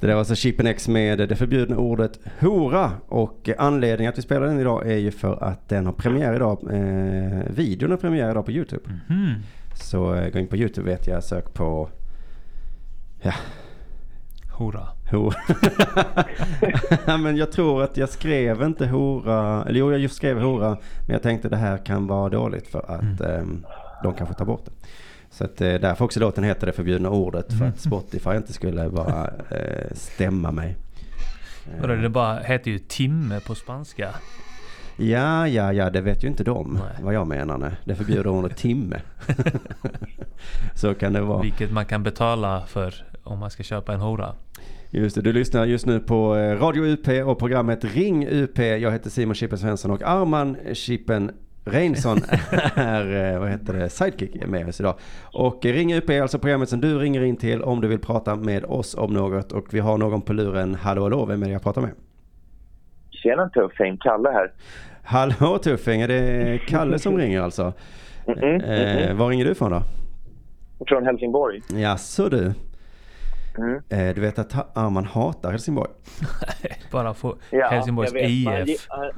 [0.00, 2.92] Det där var alltså Chippen X med det förbjudna ordet hora.
[3.08, 6.58] Och anledningen att vi spelar den idag är ju för att den har premiär idag.
[6.70, 8.82] Eh, videon har premiär idag på YouTube.
[9.08, 9.34] Mhm.
[9.74, 11.88] Så eh, gå in på YouTube vet jag, sök på
[13.22, 13.34] ja,
[14.50, 14.88] Hora.
[15.10, 15.36] hora.
[17.18, 19.64] Men jag tror att jag skrev inte hora.
[19.64, 20.68] Eller jo, jag just skrev hora.
[21.06, 23.64] Men jag tänkte det här kan vara dåligt för att ehm,
[24.02, 24.72] de kanske tar bort det.
[25.32, 27.52] Så att eh, därför också låten heter det förbjudna ordet.
[27.58, 30.76] För att Spotify inte skulle bara eh, stämma mig.
[31.80, 34.08] Vadå, det bara heter ju timme på spanska.
[34.96, 37.04] Ja, ja, ja, det vet ju inte de Nej.
[37.04, 37.58] vad jag menar.
[37.58, 37.70] Nej.
[37.84, 39.00] Det förbjuder ordet timme.
[40.74, 41.42] Så kan det vara.
[41.42, 44.34] Vilket man kan betala för om man ska köpa en hora.
[44.90, 48.58] Just det, du lyssnar just nu på eh, Radio UP och programmet Ring UP.
[48.58, 51.30] Jag heter Simon Chippen Svensson och Arman Chippen
[51.64, 52.18] Reinsson
[52.74, 54.94] är, eh, vad heter det, sidekick med oss idag.
[55.32, 58.36] Och Ring UP är alltså programmet som du ringer in till om du vill prata
[58.36, 59.52] med oss om något.
[59.52, 60.74] Och vi har någon på luren.
[60.74, 61.90] Hallå, hallå, vem är det jag pratar med?
[63.10, 64.52] Tjena tuffing, Kalle här.
[65.04, 67.72] Hallå Tuffing, är det Kalle som ringer alltså?
[68.26, 69.14] Mm-mm, Eh, mm-mm.
[69.16, 69.82] var ringer du ifrån då?
[70.88, 71.60] Från Helsingborg.
[71.68, 72.52] Jaså du?
[73.58, 73.82] Mm.
[73.88, 75.90] Eh, du vet att Arman hatar Helsingborg?
[76.92, 78.86] Bara få Ja, Helsingborgs IF.
[78.88, 79.10] han,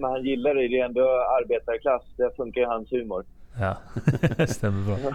[0.00, 0.68] men han gillar det.
[0.68, 1.00] Det är ändå
[1.42, 2.02] arbetarklass.
[2.16, 3.24] Det funkar ju hans humor.
[3.60, 3.76] Ja,
[4.46, 5.12] stämmer bra.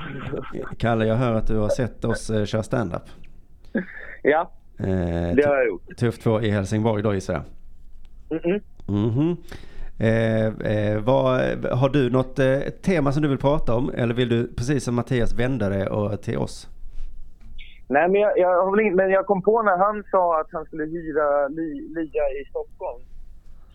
[0.78, 3.04] Kalle, jag hör att du har sett oss eh, köra stand-up.
[4.24, 5.98] Ja, Eh, det har jag gjort.
[5.98, 7.44] Tuff 2 i Helsingborg då gissar jag.
[8.40, 8.62] Mm-mm.
[8.88, 9.38] Mhm.
[10.00, 13.92] Eh, eh, vad, har du något eh, tema som du vill prata om?
[13.96, 16.70] Eller vill du precis som Mattias vända det och, till oss?
[17.88, 21.48] Nej, men jag, jag, men jag kom på när han sa att han skulle hyra
[21.48, 23.04] li, lia i Stockholm.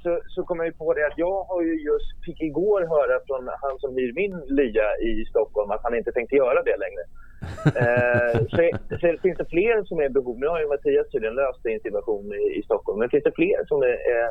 [0.03, 3.21] Så, så kom jag ju på det att jag har ju just, fick igår höra
[3.27, 7.03] från han som hyr min lia i Stockholm att han inte tänkte göra det längre.
[7.83, 8.57] eh, så,
[9.01, 10.39] så finns det fler som är i behov.
[10.39, 12.99] Nu har ju Mattias tydligen löst situation i, i Stockholm.
[12.99, 14.27] Men finns det fler som är, är,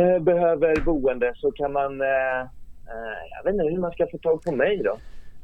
[0.00, 2.00] eh, behöver boende så kan man...
[2.00, 2.40] Eh,
[2.92, 4.96] eh, jag vet inte hur man ska få tag på mig då.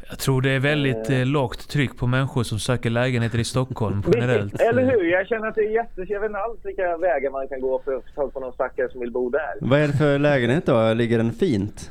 [0.09, 4.03] Jag tror det är väldigt eh, lågt tryck på människor som söker lägenheter i Stockholm
[4.14, 4.61] generellt.
[4.61, 5.05] Eller hur?
[5.05, 6.05] Jag känner att det är jätte...
[6.09, 8.53] Jag vet inte alls vilka vägar man kan gå för att få tag på någon
[8.53, 9.55] stackare som vill bo där.
[9.61, 10.95] Vad är det för lägenhet då?
[10.95, 11.90] Ligger den fint?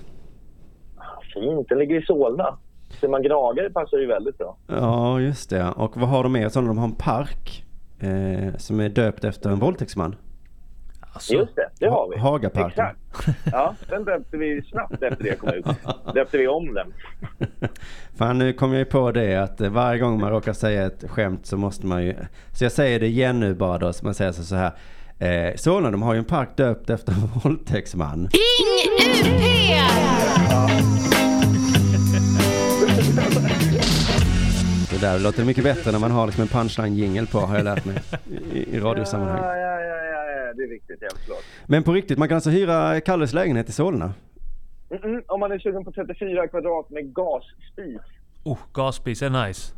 [1.34, 2.58] Fint, den ligger i Solna.
[3.02, 4.58] Ser man Gnager passar ju väldigt bra.
[4.68, 5.74] Ja, just det.
[5.76, 6.52] Och vad har de mer?
[6.54, 7.64] De har en park
[8.00, 10.16] eh, som är döpt efter en våldtäktsman.
[11.16, 12.20] Alltså, Just det, det har vi.
[12.20, 12.70] Hagaparken.
[12.70, 13.00] Exakt.
[13.52, 15.66] Ja, den döpte vi snabbt efter det kom ut.
[16.14, 16.94] Döpte vi om den.
[18.18, 21.46] Fan, nu kom jag ju på det att varje gång man råkar säga ett skämt
[21.46, 22.16] så måste man ju...
[22.52, 24.72] Så jag säger det igen nu bara då, så man säger så så här.
[25.20, 28.30] Eh, Solna, de har ju en park döpt efter en våldtäktsman.
[28.32, 29.46] Ring UP!
[34.92, 37.86] Det där låter mycket bättre när man har liksom en punchline-jingel på, har jag lärt
[37.86, 37.96] mig.
[38.54, 39.40] I, i radiosammanhang.
[39.42, 39.96] Ja, ja, ja,
[40.58, 40.98] det är viktigt.
[41.02, 41.44] Ja, förlåt.
[41.68, 44.14] Men på riktigt, man kan alltså hyra Kalles lägenhet i Solna?
[44.90, 48.02] Mm-mm, om man är sugen på 34 kvadrat med gasspis.
[48.44, 49.74] oh, gasspis är nice.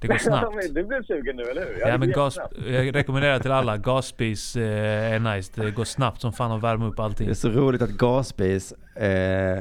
[0.00, 0.74] Det går snabbt.
[0.74, 1.80] Du blev sugen nu, eller hur?
[1.80, 3.76] Ja det men gas, jag rekommenderar till alla.
[3.76, 5.52] Gasspis eh, är nice.
[5.54, 7.26] Det går snabbt som fan att värma upp allting.
[7.26, 9.58] Det är så roligt att gasspis, eh,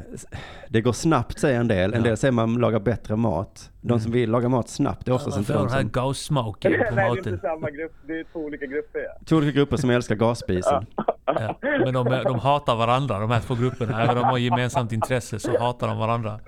[0.70, 1.94] det går snabbt säger en del.
[1.94, 3.72] En del säger man lagar bättre mat.
[3.82, 5.90] De som vill laga mat snabbt är oftast Man inte de den här som...
[5.92, 7.40] gassmaken på Nej, det är inte maten.
[7.40, 7.94] samma grupp.
[8.08, 9.00] Det är två olika grupper.
[9.00, 9.26] Ja.
[9.26, 10.86] Två olika grupper som älskar gasspisen.
[11.36, 11.58] Ja.
[11.62, 14.04] Men de, de hatar varandra de här två grupperna.
[14.04, 16.40] Även om de har gemensamt intresse så hatar de varandra.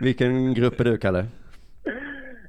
[0.00, 1.26] Vilken grupp är du Kalle?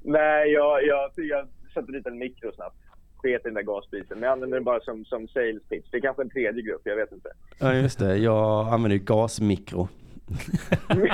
[0.05, 2.75] Nej, jag, jag, jag satte dit en mikro snabbt.
[3.17, 4.19] Sket i den där gasspisen.
[4.19, 5.87] Men jag använder den bara som, som sales pitch.
[5.91, 7.29] Det är kanske en tredje grupp, jag vet inte.
[7.59, 9.87] Ja just det, jag använder ju gasmikro.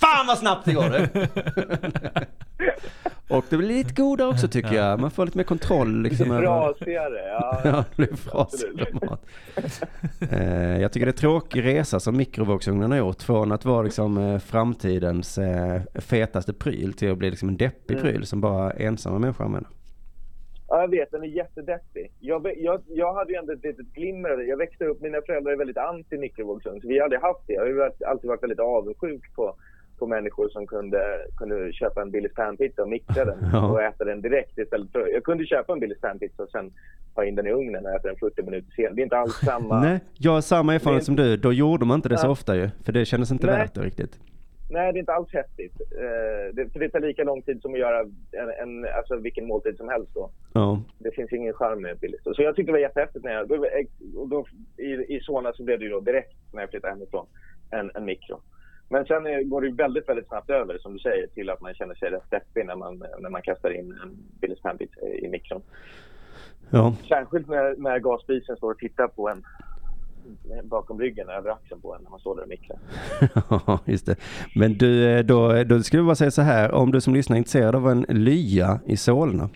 [0.00, 1.06] Fan vad snabbt det går du!
[3.30, 5.00] Och det blir lite godare också tycker jag.
[5.00, 6.30] Man får lite mer kontroll liksom.
[6.30, 7.60] över- Brasigare, ja.
[7.64, 9.26] Ja, det blir frasigare mat.
[10.32, 13.22] Eh, jag tycker det är en tråkig resa som mikrovågsugnen har gjort.
[13.22, 17.94] Från att vara liksom eh, framtidens eh, fetaste pryl till att bli liksom en deppig
[17.98, 18.02] Mm.
[18.02, 19.70] pryl som bara ensamma människor använder.
[20.68, 21.10] Ja, jag vet.
[21.10, 22.12] Den är jättedeppig.
[22.20, 24.44] Jag, jag, jag hade ju ändå ett litet glimmer det.
[24.44, 27.52] Jag växte upp, mina föräldrar är väldigt anti mikrovågsugn, så vi har aldrig haft det.
[27.52, 29.54] Jag har alltid varit väldigt avundsjuk på,
[30.00, 31.00] på människor som kunde,
[31.36, 33.70] kunde köpa en Billys panpizza och mikra den Ja.
[33.70, 35.06] och äta den direkt istället för...
[35.12, 36.72] Jag kunde köpa en Billys panpizza och sen
[37.14, 38.94] ha in den i ugnen och äta den 40 minuter senare.
[38.94, 39.80] Det är inte alls samma...
[39.80, 41.36] Nej, jag har samma erfarenhet som du.
[41.36, 42.30] Då gjorde man inte det så Ja.
[42.30, 42.68] ofta ju.
[42.84, 43.56] För det kändes inte Nej.
[43.56, 44.18] värt det riktigt.
[44.72, 45.80] Nej, det är inte alls häftigt.
[45.80, 49.46] Eh, det, för det tar lika lång tid som att göra en, en, alltså vilken
[49.46, 50.30] måltid som helst då.
[50.52, 50.82] Ja.
[50.98, 52.20] Det finns ingen charm med Billys.
[52.24, 53.48] Så jag tyckte det var jättehäftigt när jag...
[53.48, 53.66] Då,
[54.16, 57.26] och då, i, I Solna så blev det ju då direkt när jag flyttade hemifrån
[57.70, 58.40] en, en mikro.
[58.92, 61.74] Men sen eh, går det väldigt, väldigt snabbt över, som du säger, till att man
[61.74, 65.62] känner sig rätt deppig när man, när man kastar in en Billys panpizza i mikron.
[66.70, 66.94] Ja.
[67.08, 69.44] Särskilt när, när gasspisen står och tittar på en
[70.64, 72.78] bakom ryggen, över axeln på en, när man står där och mikrar.
[73.66, 74.16] Ja, just det.
[74.54, 76.72] Men du, eh, då, då skulle jag bara säga så här.
[76.72, 79.48] Om du som lyssnar är intresserad av en lya i Solna.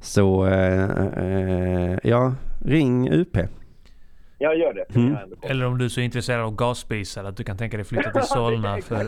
[0.00, 2.34] Så, eh, eh, ja,
[2.64, 3.36] ring UP.
[4.42, 4.94] Jag gör det.
[4.94, 5.12] Mm.
[5.40, 8.10] jag Eller om du är så intresserad av gasspisar att du kan tänka dig flytta
[8.10, 9.06] till Solna för...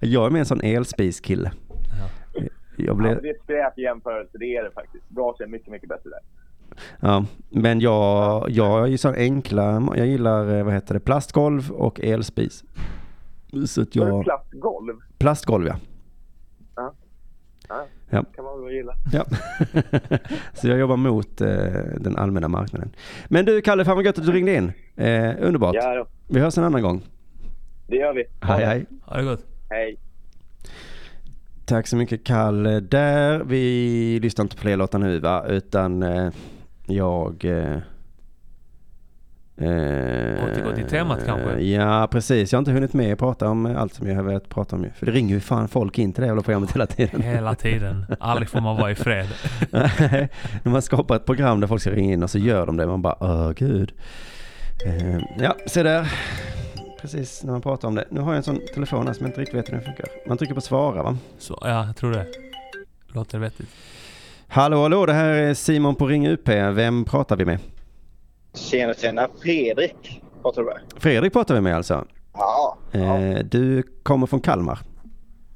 [0.00, 1.52] jag är med en sån elspiskille.
[2.76, 5.04] Jag Ja, blev, men det är skräp jämförelse, det är det faktiskt.
[5.08, 6.20] Gas är mycket, mycket bättre där.
[7.00, 11.70] ja, men jag, jag är ju sån enkla, jag gillar eh, vad heter det, plastgolv
[11.72, 12.64] och elspis.
[13.66, 14.08] Så att Jag...
[14.08, 15.76] jag, Platt golv, plastgolv ja.
[16.76, 16.94] ja.
[18.10, 18.24] Ja.
[18.74, 18.94] Kan man väl gilla.
[19.12, 19.24] ja.
[20.54, 21.48] Så jag jobbar mot eh,
[22.00, 22.90] den allmänna marknaden.
[23.28, 24.72] Men du Kalle, fan vad gött att du ringde in.
[24.96, 25.74] Eh, underbart.
[25.74, 26.06] Ja, då.
[26.28, 27.02] Vi hörs en annan gång.
[27.86, 28.24] det gör vi.
[28.40, 28.86] Hej hej.
[29.02, 29.46] Ha det gott.
[29.70, 29.96] Hej.
[31.66, 33.44] Tack så mycket Kalle där.
[33.44, 36.30] Vi lyssnar inte på fler låtar nu va, utan eh,
[36.86, 37.44] jag...
[39.56, 41.60] Eh, Återgå till temat kanske?
[41.60, 42.52] Ja, precis.
[42.52, 44.86] Jag har inte hunnit med att prata om allt som jag har velat prata om.
[44.98, 47.22] För det ringer ju fan folk in till det jävla programmet hela tiden.
[47.22, 48.06] Hela tiden.
[48.20, 49.26] Aldrig får man vara i fred.
[49.70, 50.28] Nej,
[50.62, 52.86] När man skapar ett program där folk ska ringa in och så gör de det.
[52.86, 53.92] Man bara, åh gud.
[54.86, 56.12] Eh, ja, se där.
[57.00, 58.04] Precis när man pratar om det.
[58.10, 60.06] Nu har jag en sån telefon här som jag inte riktigt vet hur den funkar.
[60.28, 61.16] Man trycker på svara va?
[61.38, 62.26] Så, ja, jag tror det.
[63.06, 63.68] Låter vettigt.
[64.48, 66.48] Hallå, hallå, det här är Simon på Ring UP.
[66.48, 67.58] Vem pratar vi med?
[68.54, 69.28] Tjena, tjena.
[69.42, 70.80] Fredrik pratar du med?
[70.96, 72.04] Fredrik pratar vi med alltså.
[72.34, 72.78] Ja.
[72.92, 73.18] ja.
[73.18, 74.78] Eh, du kommer från Kalmar.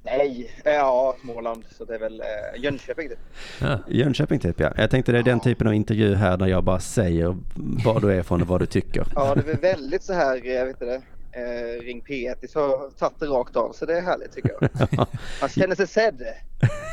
[0.03, 1.65] Nej, ja Småland.
[1.79, 3.19] Så det är väl eh, Jönköping typ.
[3.61, 3.79] Ja.
[3.89, 4.73] Jönköping typ ja.
[4.77, 7.37] Jag tänkte det är den typen av intervju här där jag bara säger
[7.85, 9.07] var du är från och vad du tycker.
[9.15, 11.03] Ja, det är väl väldigt så här, jag vet inte det.
[11.33, 14.71] Eh, ring P1 så har tagit det rakt av så det är härligt tycker jag.
[15.41, 16.23] Man känner sig sedd.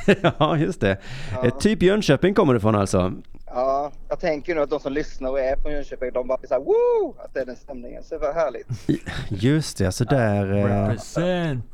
[0.40, 0.98] ja, just det.
[1.32, 1.46] Ja.
[1.46, 3.14] Eh, typ Jönköping kommer du från alltså?
[3.56, 6.48] Ja, jag tänker nu att de som lyssnar och är från Jönköping de bara blir
[6.48, 7.16] såhär woo!
[7.20, 8.04] Att det är den stämningen.
[8.04, 8.68] Så det var härligt.
[9.30, 11.66] Just det, så där, eh, Represent.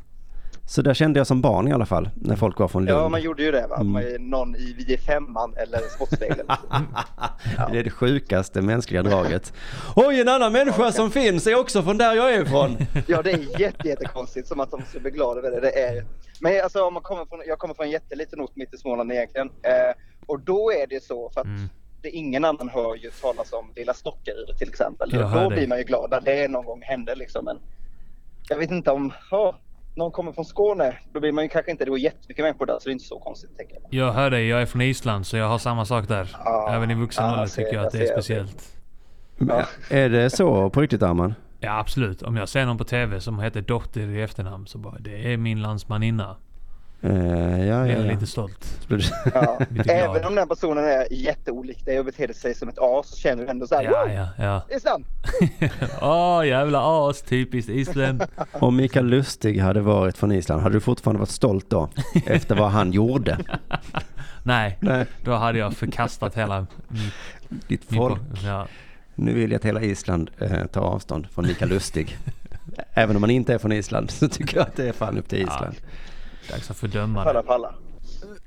[0.72, 2.10] Så där kände jag som barn i alla fall.
[2.14, 3.00] När folk var från Lund.
[3.00, 3.76] Ja, man gjorde ju det va.
[3.76, 3.92] Mm.
[3.92, 6.48] Man är någon i Vi är femman eller Sportspegeln.
[7.72, 9.52] Det är det sjukaste mänskliga draget.
[9.96, 12.76] Oj, en annan människa som finns är också från där jag är ifrån.
[13.06, 15.60] Ja, det är jätte, jättekonstigt som att de ska bli glada över det.
[15.60, 16.04] det är...
[16.40, 19.12] Men alltså, om man kommer från, jag kommer från en jätteliten ort mitt i Småland
[19.12, 19.48] egentligen.
[19.48, 19.94] Eh,
[20.26, 21.68] och då är det så för att Mm.
[22.02, 25.10] det, ingen annan hör ju talas om Lilla Stockaryd till exempel.
[25.12, 27.44] Jag då blir man ju glad när det någon gång händer liksom.
[27.44, 27.58] Men
[28.48, 29.58] jag vet inte om ja,
[29.94, 30.96] någon kommer från Skåne.
[31.12, 33.04] Då blir man ju kanske inte, det går jättemycket människor där så det är inte
[33.04, 34.06] så konstigt tänker jag.
[34.06, 36.36] Jag hör dig, jag är från Island så jag har samma sak där.
[36.44, 38.76] Ja, Även i vuxen ja, ålder ser- tycker jag att det är speciellt.
[39.36, 41.34] Men Är det så på riktigt Arman?
[41.60, 42.22] Ja absolut.
[42.22, 45.36] Om jag ser någon på TV som heter Dotter i efternamn så bara det är
[45.36, 46.36] min landsmaninna.
[47.04, 48.12] Eh, ja, ja, är ja.
[48.12, 48.78] lite stolt.
[49.34, 49.58] Ja.
[49.70, 49.92] Lite.
[49.92, 53.42] Även om den personen är jätteolik dig och beter sig som ett as så känner
[53.44, 54.12] du ändå såhär Ja, "Woo!
[54.14, 54.28] ja,
[54.68, 54.76] ja.
[54.76, 55.04] Island!
[56.02, 58.24] Åh jävla as, typiskt Island.
[58.52, 61.88] Om Mikael Lustig hade varit från Island, hade du fortfarande varit stolt då?
[62.26, 63.38] Efter vad han gjorde?
[64.42, 65.06] Nej, Nej.
[65.24, 67.10] då hade jag förkastat hela min,
[67.68, 68.20] Ditt min folk.
[68.44, 68.66] Ja.
[69.14, 72.16] Nu vill jag att hela Island eh, tar avstånd från Mikael Lustig.
[72.94, 75.28] Även om man inte är från Island så tycker jag att det är fan upp
[75.28, 75.74] till Island.
[76.50, 77.46] Dags att fördöma Palla det.
[77.46, 77.74] palla.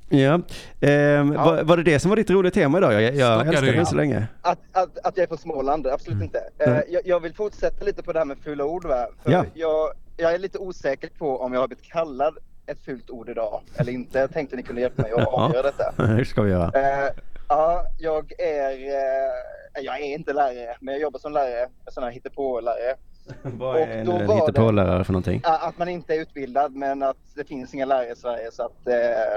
[0.08, 0.40] Ja.
[0.80, 2.92] Ehm, Var, var det det som var ditt roliga tema idag?
[2.92, 4.26] Jag, jag älskar det så länge.
[4.42, 6.38] Att, att, att jag är från Småland, absolut inte.
[6.58, 6.84] Eh, Nej.
[6.88, 8.84] jag, jag vill fortsätta lite på det här med fula ord.
[8.84, 9.06] Va?
[9.22, 9.44] För Ja.
[9.54, 13.60] jag, jag är lite osäker på om jag har blivit kallad ett fult ord idag
[13.76, 14.18] eller inte.
[14.18, 15.92] Jag tänkte ni kunde hjälpa mig att avgöra detta.
[16.16, 16.70] Det ska vi göra.
[16.74, 17.10] Eh,
[17.48, 22.10] ja, jag är, eh, jag är inte lärare, men jag jobbar som lärare, sån här
[22.10, 22.94] hittepå-lärare.
[23.42, 25.40] Vad är en hittepålärare för någonting?
[25.44, 28.86] Att man inte är utbildad, men att det finns inga lärare i Sverige så att
[28.88, 28.94] eh,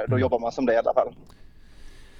[0.08, 0.20] då Mm.
[0.20, 1.08] jobbar man som det i alla fall.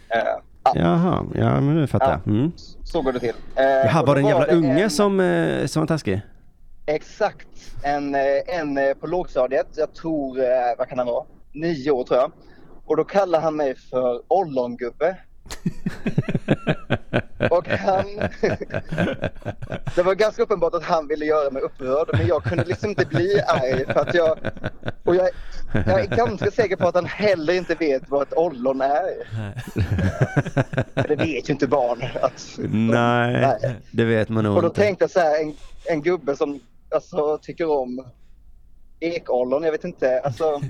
[0.10, 0.20] Eh,
[0.64, 2.28] ja, Jaha, ja men nu fattar jag.
[2.36, 2.52] Mm.
[2.84, 3.36] så går det till.
[3.56, 6.22] Eh, Jaha, var det en jävla unge en- som, eh, som var taskig?
[6.86, 7.48] Exakt.
[7.84, 8.22] En, eh,
[8.60, 10.38] en eh, på lågstadiet, jag tror,
[10.78, 11.26] vad kan han vara?
[11.54, 12.32] Nio år tror jag.
[12.86, 15.18] Och då kallar han mig för ollongubbe.
[17.52, 18.06] Och han...
[19.96, 23.06] det var ganska uppenbart att han ville göra mig upprörd men jag kunde liksom inte
[23.06, 24.38] bli arg för att jag...
[25.04, 25.30] Och jag,
[25.74, 29.28] jag är ganska säker på att han heller inte vet vad ett ollon är.
[31.02, 32.04] För det vet ju inte barn.
[32.22, 33.76] Att, Nej, Nej.
[33.92, 34.82] det vet man nog och då inte.
[34.82, 36.60] tänkte jag så här, en, en gubbe som
[36.96, 38.06] alltså, tycker om
[39.00, 40.62] ekollon, jag vet inte, alltså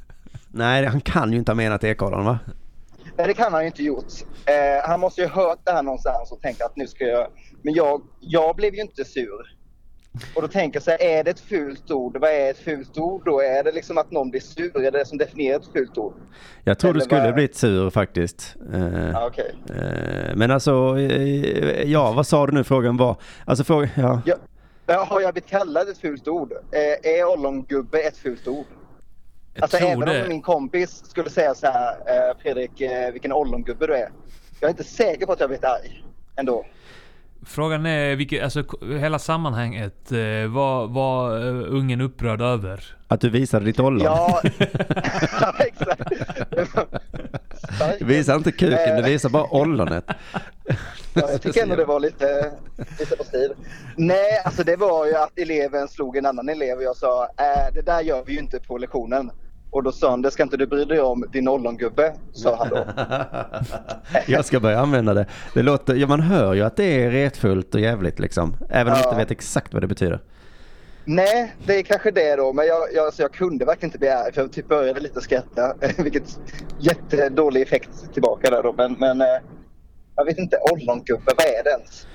[0.48, 2.38] Nej, han kan ju inte ha menat ekollon va?
[3.18, 4.12] Nej, det kan han ju inte gjort.
[4.46, 7.26] Eh, han måste ju ha hört det här någonstans och tänkt att nu ska jag,
[7.62, 9.54] men jag, jag blev ju inte sur.
[10.34, 12.16] Och då tänker jag så här, är det ett fult ord?
[12.20, 13.40] Vad är ett fult ord då?
[13.40, 14.76] Är det liksom att någon blir sur?
[14.76, 16.14] Är det det som definierar ett fult ord?
[16.64, 18.56] Jag tror du Eller skulle vad- blivit sur faktiskt.
[18.74, 19.54] Eh, Ja, okej.
[19.70, 23.16] eh, men alltså, eh, ja vad sa du nu frågan var?
[23.44, 23.88] Alltså frågan.
[23.96, 24.36] Ja,
[24.86, 26.52] ja, har jag blivit kallad ett fult ord?
[26.52, 28.66] Eh, är ollongubbe ett fult ord?
[29.58, 30.22] Jag Alltså tror även det.
[30.22, 34.08] om min kompis skulle säga så här, eh, Fredrik, eh, vilken ollongubbe du är.
[34.60, 36.04] Jag är inte säker på att jag blivit arg
[36.36, 36.64] ändå.
[37.46, 38.64] Frågan är vilket, alltså
[39.00, 40.12] hela sammanhanget.
[40.12, 41.30] Eh, vad var
[41.66, 42.96] ungen upprörd över?
[43.08, 44.04] Att du visade ditt ollon.
[44.04, 44.40] Ja,
[45.40, 46.02] ja exakt.
[47.74, 48.02] Starkt.
[48.02, 50.04] Visa inte kuken, du visar bara ollonet.
[51.14, 52.52] Ja, jag tycker ändå det var lite,
[52.98, 53.52] lite på stil.
[53.96, 57.74] Nej, alltså det var ju att eleven slog en annan elev och jag sa äh,
[57.74, 59.30] det där gör vi ju inte på lektionen.
[59.70, 62.68] Och då sa han, det ska inte du bry dig om din ollongubbe, sa han
[62.68, 62.84] då.
[64.26, 65.26] Jag ska börja använda det.
[65.54, 68.56] det låter, ja, man hör ju att det är retfullt och jävligt liksom.
[68.70, 69.08] Även om man Ja.
[69.08, 70.20] inte vet exakt vad det betyder.
[71.04, 72.52] Nej, det är kanske det då.
[72.52, 75.20] Men jag, jag, alltså jag kunde verkligen inte bli arg för jag typ började lite
[75.20, 75.74] skratta.
[75.98, 76.38] Vilket
[76.78, 78.72] jättedålig effekt tillbaka där då.
[78.72, 79.26] Men, men eh,
[80.16, 82.06] jag vet inte, ollongubbe, vad är det ens?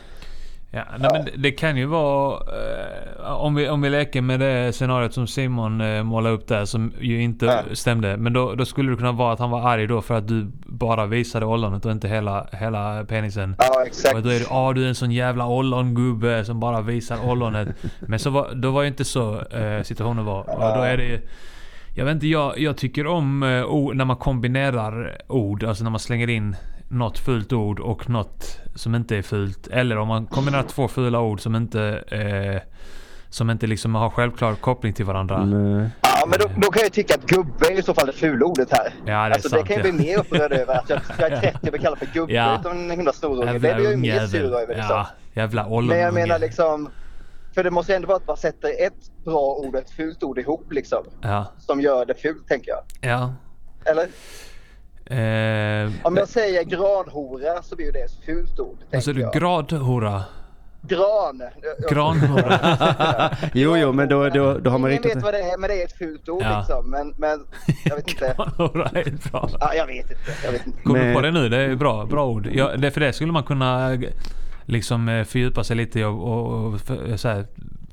[0.76, 2.34] Ja, nej, men det, det kan ju vara...
[3.26, 6.66] Eh, om, vi, om vi leker med det scenariot som Simon eh, målade upp där
[6.66, 7.62] som ju inte Ja.
[7.76, 8.18] stämde.
[8.18, 10.52] Men då, då skulle det kunna vara att han var arg då för att du
[10.66, 13.56] bara visade ollonet och inte hela, hela penisen.
[13.60, 14.16] Ja, exakt.
[14.16, 17.68] Och då är det ah du är en sån jävla ollongubbe som bara visar ollonet.
[18.00, 20.40] Men så var, då var ju inte så eh, situationen var.
[20.42, 21.22] Och då är det
[21.96, 25.64] Jag vet inte, jag, jag tycker om eh, ord, när man kombinerar ord.
[25.64, 26.56] Alltså när man slänger in
[26.94, 29.68] något fult ord och något som inte är fult.
[29.68, 32.62] Eller om man kombinerar två fula ord som inte eh,
[33.30, 35.46] som inte liksom har självklar koppling till varandra.
[35.46, 35.90] Nej.
[36.02, 38.46] Ja, men då, då kan jag tycka att gubbe är i så fall det fula
[38.46, 38.94] ordet här.
[39.00, 39.92] Ja, det är alltså, sant, det kan jag ja.
[39.92, 40.78] bli mer upprörd över.
[40.78, 42.60] Att jag, jag är 30 och blir kallad för gubbe Ja.
[42.60, 43.46] utan en himla snorunge.
[43.46, 44.76] Det Jävla blir jag ju mer sur över.
[44.76, 44.96] Liksom.
[44.96, 45.96] Ja, jävla ollonunge.
[45.96, 46.90] Men jag menar liksom.
[47.56, 50.24] För det måste ju ändå vara att man sätter ett bra ord och ett fult
[50.24, 51.04] ord ihop liksom.
[51.22, 51.46] Ja.
[51.60, 53.12] Som gör det fult tänker jag.
[53.12, 53.34] Ja.
[53.86, 54.08] Eller?
[55.06, 58.78] Eh, Om jag säger granhora så blir det ett fult ord.
[58.92, 59.40] vad tänker du?
[59.40, 60.24] Gradhora?
[60.88, 61.42] Gran.
[61.90, 62.60] Granhora?
[63.54, 65.70] Jo, jo, men då, då, då har man Ingen riktat vet vad det är men
[65.70, 66.58] det är ett fult ord Ja.
[66.58, 66.90] liksom.
[66.90, 67.46] Men, men
[67.86, 68.36] jag vet inte.
[68.38, 69.50] Granhora är bra.
[69.60, 70.16] Ja, jag vet inte.
[70.46, 70.82] Jag vet inte.
[70.84, 71.50] Kom du Men- på det nu?
[71.50, 72.50] Det är bra, bra ord.
[72.54, 73.98] Ja, det, för det skulle man kunna
[74.66, 77.46] liksom eh, fördjupa sig lite i och, och, och för, så här,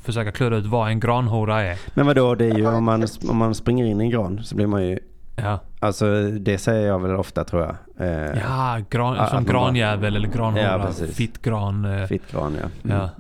[0.03, 1.79] försöka klura ut vad en granhora är.
[1.95, 4.57] Men vadå, det är ju om man, om man springer in i en gran så
[4.57, 4.99] blir man ju...
[5.37, 7.77] Ja, Alltså det säger jag väl ofta tror jag.
[8.09, 10.63] Eh, ja gran, som man granjävel eller granhora.
[10.63, 11.17] Ja, precis.
[11.17, 11.85] Fittgran.
[11.85, 12.69] eh, Fittgran ja.
[12.83, 13.11] Ja.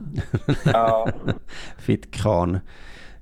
[0.72, 1.08] Ja.
[1.78, 2.58] Fittkran.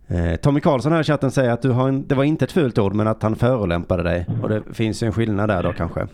[0.08, 2.52] Eh, Tommy Karlsson här i chatten säger att du har en, det var inte ett
[2.52, 4.26] fult ord men att han förolämpade dig.
[4.42, 6.06] Och det finns ju en skillnad där då kanske.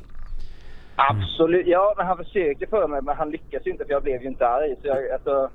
[0.96, 1.66] Absolut.
[1.66, 4.28] Ja, men han försökte för mig, men han lyckades ju inte för jag blev ju
[4.28, 4.74] inte arg.
[4.82, 5.50] Så jag, alltså,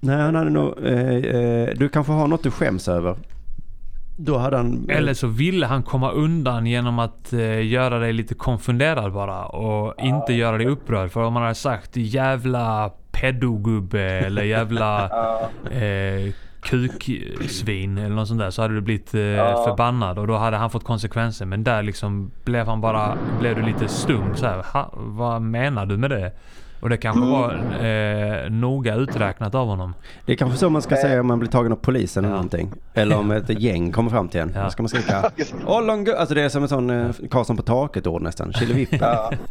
[0.00, 0.74] Nej, han hade nog...
[0.86, 3.16] Eh, eh, du kanske har något du skäms över.
[4.20, 4.86] Då hade han...
[4.90, 9.46] Eller så ville han komma undan genom att eh, göra dig lite konfunderad bara.
[9.46, 11.10] Och inte göra dig upprörd.
[11.10, 15.04] För om man hade sagt jävla pedogubbe eller jävla
[15.70, 18.50] eh, kuksvin eller något sånt där.
[18.50, 21.46] Så hade du blivit eh, förbannad och då hade han fått konsekvenser.
[21.46, 24.64] Men där liksom blev han bara, blev du lite stum så här.
[24.72, 26.32] Ha, vad menar du med det?
[26.80, 27.54] Och det kanske var
[27.84, 29.94] eh, noga uträknat av honom.
[30.26, 32.72] Det är kanske så man ska säga om man blir tagen av polisen eller någonting.
[32.94, 34.52] Eller om ett gäng kommer fram till en.
[34.54, 34.64] Ja.
[34.64, 35.32] Då ska man skrika
[35.66, 36.14] Ollongu...
[36.14, 38.52] Alltså det är som en sån eh, Karlsson på taket-ord nästan.
[38.52, 38.98] Killevippen.
[39.02, 39.32] Ja.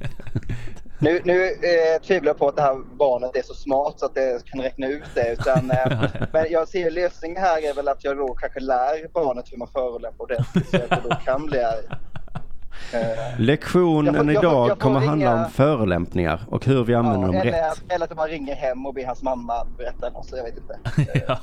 [1.00, 4.16] Nu, nu eh, tvivlar jag på att det här barnet är så smart så att
[4.16, 5.34] det kan räkna ut det.
[5.34, 9.46] Utan, eh, men jag ser lösningen här är väl att jag då kanske lär barnet
[9.52, 11.84] hur man förolämpar ordentligt så att det då kan bli arg.
[12.94, 16.66] Eh, Lektionen Jag får- jag får- idag jag får kommer handla ringa- om förolämpningar och
[16.66, 17.84] hur vi använder ja, dem eller, rätt.
[17.90, 21.24] eller att man ringer hem och ber hans mamma berätta något, jag vet inte.
[21.28, 21.38] ja,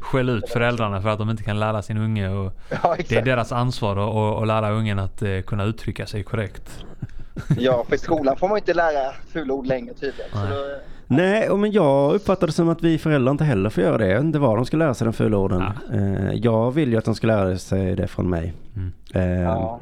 [0.00, 2.28] skäll ut föräldrarna för att de inte kan lära sin unge.
[2.28, 2.52] Och
[2.82, 6.84] Ja, det är deras ansvar att, att, lära ungen att eh, kunna uttrycka sig korrekt.
[7.58, 10.30] Ja, för i skolan får man inte lära fula ord längre tydligen.
[10.34, 10.48] Nej.
[10.50, 13.98] då, Nej, och men jag uppfattar det som att vi föräldrar inte heller får göra
[13.98, 14.06] det.
[14.06, 15.62] Jag vet inte var de ska lära sig de fula orden.
[15.94, 18.52] Eh, jag vill ju att de ska lära sig det från mig.
[18.76, 18.92] Mm.
[19.14, 19.80] Eh, ja.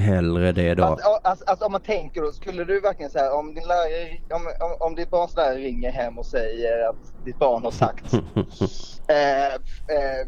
[0.00, 0.84] Hellre det då.
[0.84, 4.46] Alltså, alltså, alltså om man tänker då, skulle du verkligen säga om din lärare, om,
[4.60, 8.12] om, om ditt barns lärare ringer hem och säger att ditt barn har sagt
[9.08, 10.26] eh, eh,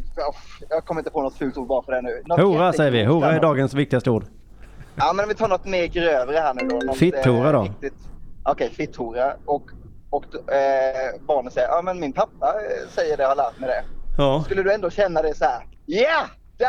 [0.68, 2.22] Jag kommer inte på något fult ord bara för det nu.
[2.26, 3.04] Något Hora säger vi.
[3.04, 4.24] Hora är dagens viktigaste ord.
[4.96, 6.92] Ja men om vi tar något mer grövre här nu då.
[6.92, 7.68] Fitthora eh, då?
[8.42, 9.34] Okej, fitthora.
[9.44, 9.62] Och,
[10.10, 13.84] och eh, barnet säger, ja men min pappa eh, säger det, har lärt mig det.
[14.18, 14.42] Ja.
[14.44, 16.26] Skulle du ändå känna det så här, ja!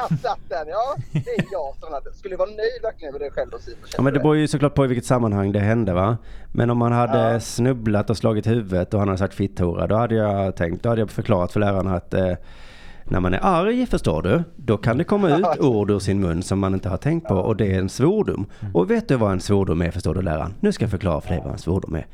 [0.09, 0.67] Där satt den!
[0.67, 2.13] Ja, det är jag som hade.
[2.13, 3.57] Skulle vara nöjd verkligen över det själv då?
[3.97, 6.17] Ja men det beror ju såklart på i vilket sammanhang det hände va.
[6.51, 7.39] Men om man hade Ja.
[7.39, 9.87] snubblat och slagit huvudet och han hade sagt fitthora.
[9.87, 12.31] Då hade jag tänkt, då hade jag förklarat för lärarna att eh,
[13.05, 14.43] när man är arg förstår du.
[14.55, 17.35] Då kan det komma ut ord ur sin mun som man inte har tänkt på
[17.35, 18.45] och det är en svordom.
[18.73, 20.53] Och vet du vad en svordom är förstår du läraren?
[20.59, 22.05] Nu ska jag förklara för dig vad en svordom är.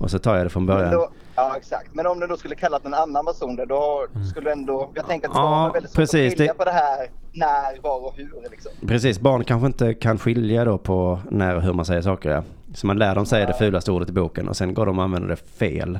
[0.00, 0.92] Och så tar jag det från början.
[0.92, 1.10] då,
[1.40, 1.94] ja exakt.
[1.94, 4.90] Men om du då skulle kallat en annan person där, då skulle du ändå...
[4.94, 7.08] Jag tänker att Ja, barn är väldigt svårt precis, att skilja det- på det här
[7.32, 8.72] när, var och hur liksom.
[8.88, 12.30] Precis, barn kanske inte kan skilja då på när och hur man säger saker.
[12.30, 12.42] Ja.
[12.74, 15.04] Så man lär dem säga det fulaste ordet i boken och sen går de och
[15.04, 15.98] använder det fel.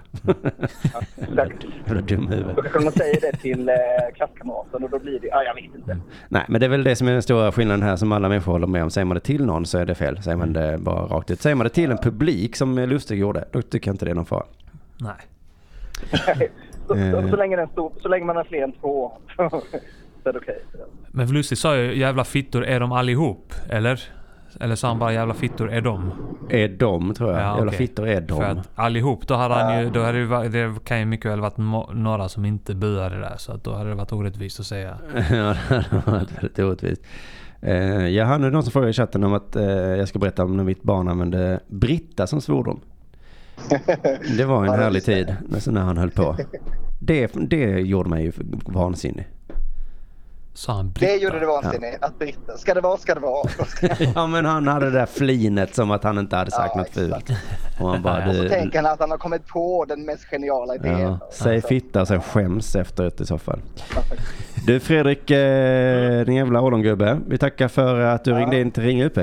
[1.17, 1.65] Exakt.
[1.87, 2.57] Jävla dum huvud.
[2.57, 3.75] Då kanske man säger det till eh,
[4.15, 5.27] klasskamraten och då blir det...
[5.27, 5.99] Ja, jag vet inte.
[6.29, 8.53] Nej, men det är väl det som är den stora skillnaden här som alla människor
[8.53, 8.91] håller med om.
[8.91, 10.23] Säger man det till någon så är det fel.
[10.23, 11.41] Säger man det bara rakt ut.
[11.41, 14.15] Säger man det till en publik som Lustig gjorde, då tycker jag inte det är
[14.15, 14.45] någon fara.
[15.01, 15.13] Nej.
[16.87, 17.11] Så, Eh.
[17.23, 19.13] så, så, länge den stor, så länge man har fler än två
[20.23, 20.59] så är det okej.
[21.11, 23.53] Men Lustig sa ju jävla fittor är de allihop.
[23.69, 24.01] Eller?
[24.61, 26.13] Eller sa han bara jävla fittor är de?
[26.51, 27.41] Är de tror jag.
[27.41, 27.79] Ja, Jävla okej.
[27.79, 28.37] fittor är de.
[28.37, 29.91] För att allihop, då hade han ju...
[29.91, 31.57] Då hade det, va- det kan ju mycket väl varit
[31.95, 33.35] några som inte buade där.
[33.37, 34.99] Så att då hade det varit orättvist att säga.
[35.15, 37.03] ja, det hade varit väldigt orättvist.
[37.63, 40.57] Eh, jag hade någon som frågade i chatten om att eh, jag ska berätta om
[40.57, 42.81] när mitt barn använde Britta som svordom.
[44.37, 45.37] Det var en Ja, det härlig tid
[45.67, 46.37] när han höll på.
[46.99, 48.33] Det, det gjorde mig ju
[48.67, 49.29] vansinnig.
[50.55, 51.15] Sa han Det Britta?
[51.17, 52.03] gjorde det vansinnigt.
[52.03, 53.49] Att Britta, ska det vara, ska det vara.
[54.15, 56.91] Ja men han hade det där flinet som att han inte hade sagt Ja, något
[56.91, 57.31] fult.
[57.81, 60.75] Och han bara, Och så tänker han att han har kommit på den mest geniala
[60.75, 61.01] idén.
[61.01, 63.61] ja, säg Så- fitta och sen skäms efteråt i så fall.
[64.67, 67.19] Du Fredrik, eh, din jävla ollongubbe.
[67.29, 69.19] Vi tackar för att du ringde in till Ring UP.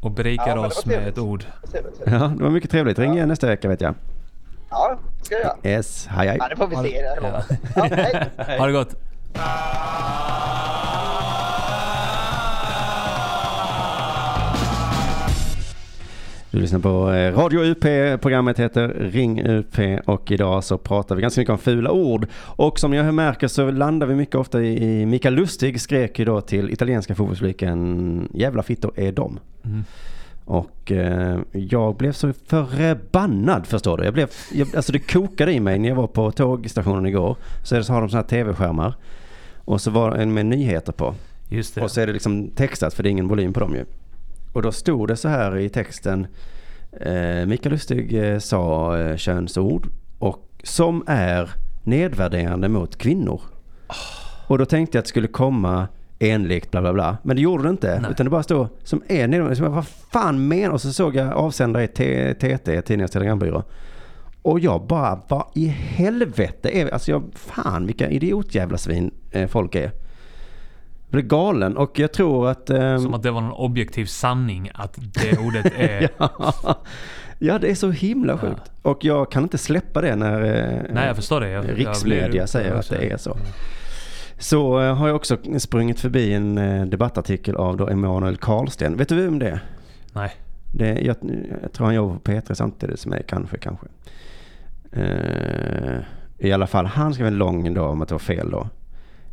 [0.00, 1.44] Och berikar Ja, det oss med ett ord.
[1.72, 2.00] Trevligt.
[2.06, 2.98] Ja, det var mycket trevligt.
[2.98, 3.94] Ring igen nästa vecka vet jag.
[4.70, 5.56] Ja, ska jag göra.
[5.76, 6.36] Yes, hej hej.
[6.40, 6.82] Ja, det får vi se.
[7.02, 7.42] Det Ja.
[7.76, 8.30] ja, hej.
[8.58, 8.94] Ha det gott.
[16.58, 17.80] Du lyssnar på eh, Radio UP,
[18.20, 22.26] programmet heter Ring UP och idag så pratar vi ganska mycket om fula ord.
[22.34, 26.40] Och som jag märker så landar vi mycket ofta i, Mikael Lustig skrek ju då
[26.40, 29.38] till italienska fotbollspubliken jävla fittor är de.
[29.64, 29.84] Mm.
[30.44, 34.04] Och eh, jag blev så förbannad förstår du.
[34.04, 37.36] Jag blev, jag, alltså det kokade i mig när jag var på tågstationen igår.
[37.64, 38.94] Så, så har de sådana här tv-skärmar.
[39.56, 41.14] Och så var det en med nyheter på.
[41.48, 41.80] Just det.
[41.80, 43.84] Och så är det liksom textat för det är ingen volym på dem ju.
[44.58, 46.26] Och då stod det så här i texten.
[47.00, 49.88] Eh, Mikael Lustig eh, sa eh, könsord
[50.18, 51.50] och som är
[51.82, 53.40] nedvärderande mot kvinnor.
[54.46, 55.88] Och då tänkte jag att det skulle komma
[56.18, 57.16] enligt bla bla bla.
[57.22, 58.00] Men det gjorde det inte.
[58.00, 58.10] Nej.
[58.10, 59.76] Utan det bara stod som är nedvärderande.
[59.76, 61.88] Vad fan menar Och så såg jag avsändare i
[62.34, 63.62] TT, Tidningarnas Telegrambyrå.
[64.42, 69.74] Och jag bara, vad i helvete är Alltså jag, fan vilka idiotjävla svin eh, folk
[69.74, 69.92] är.
[71.10, 72.70] Jag blev galen och jag tror att...
[72.70, 76.08] ehm, Som att det var någon objektiv sanning att det ordet är...
[76.18, 76.78] ja,
[77.38, 78.70] ja, det är så himla sjukt.
[78.82, 81.48] Och jag kan inte släppa det när eh, Nej, jag förstår det.
[81.50, 83.36] Jag, jag riksmedia blir- säger jag att det är så.
[84.38, 88.96] Så eh, har jag också sprungit förbi en eh, debattartikel av då Emanuel Karlsten.
[88.96, 89.60] Vet du vem det är?
[90.12, 90.30] Nej.
[90.74, 91.16] Det, jag,
[91.62, 93.86] jag tror han jobbar på P3 samtidigt som mig, kanske, kanske.
[94.92, 95.98] Eh,
[96.38, 98.68] I alla fall, han skrev en lång då om att det var fel då.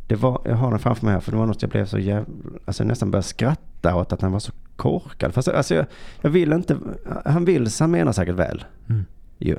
[0.06, 1.98] Det var, jag har den framför mig här för det var något jag blev så
[1.98, 2.26] jävla,
[2.64, 5.34] alltså jag nästan började skratta åt att han var så korkad.
[5.34, 5.86] Fast alltså jag,
[6.20, 6.78] jag vill inte,
[7.24, 8.64] han vill, han menar säkert väl.
[8.88, 9.04] Mm.
[9.38, 9.58] Ju.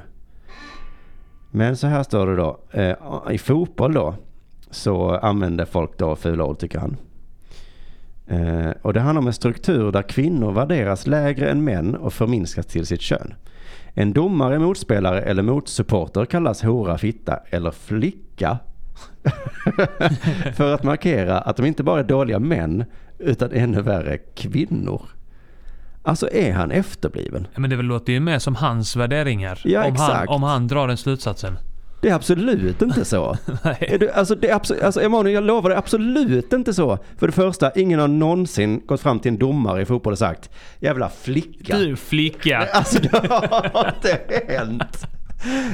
[1.52, 2.95] Men så här står det då, eh,
[3.32, 4.16] i fotboll då
[4.72, 6.98] så använder folk då fula ord tycker han.
[8.28, 12.66] Eh, och det handlar om en struktur där kvinnor värderas lägre än män och förminskas
[12.66, 13.34] till sitt kön.
[13.93, 18.58] En domare, motspelare eller motsupporter kallas hora, fitta eller flicka.
[20.56, 22.86] För att markera att de inte bara är dåliga män
[23.20, 25.02] utan ännu värre kvinnor.
[26.04, 27.48] Alltså är han efterbliven?
[27.56, 29.62] Men det låter ju mer som hans värderingar.
[29.64, 30.30] Ja, om, han, exakt.
[30.30, 31.58] om han drar den slutsatsen.
[32.02, 33.38] Det är absolut inte så.
[33.64, 33.98] Nej.
[34.00, 37.00] du, alltså, det är absolut, alltså Emanuel, jag lovar det är absolut inte så.
[37.18, 40.50] För det första, ingen har någonsin gått fram till en domare i fotboll och sagt
[40.80, 41.78] jävla flicka.
[41.78, 42.68] Du flicka.
[42.72, 45.08] Alltså det har inte hänt.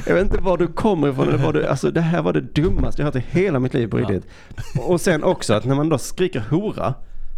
[0.06, 1.28] Jag vet inte var du kommer ifrån.
[1.28, 3.88] Eller var du, alltså det här var det dummaste jag hört i hela mitt liv
[3.88, 4.08] på Ja.
[4.08, 4.30] riktigt.
[4.80, 6.94] Och sen också att när man då skriker hora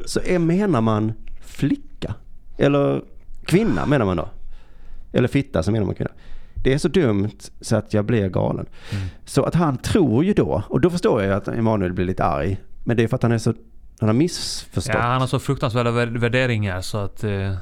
[0.07, 1.12] så är, menar man
[1.45, 2.14] flicka.
[2.59, 3.03] Eller
[3.45, 4.29] kvinna menar man då.
[5.12, 6.11] Eller fitta så menar man kvinna.
[6.64, 8.66] Det är så dumt så att jag blir galen.
[9.24, 12.24] Så att han tror ju då, och då förstår jag ju att Emanuel blir lite
[12.24, 12.57] arg.
[12.85, 13.55] Men det är för att han är så,
[14.01, 14.95] han har missförstått.
[14.95, 17.24] Ja, han har så fruktansvärda vär- värderingar så att...
[17.24, 17.53] Eh,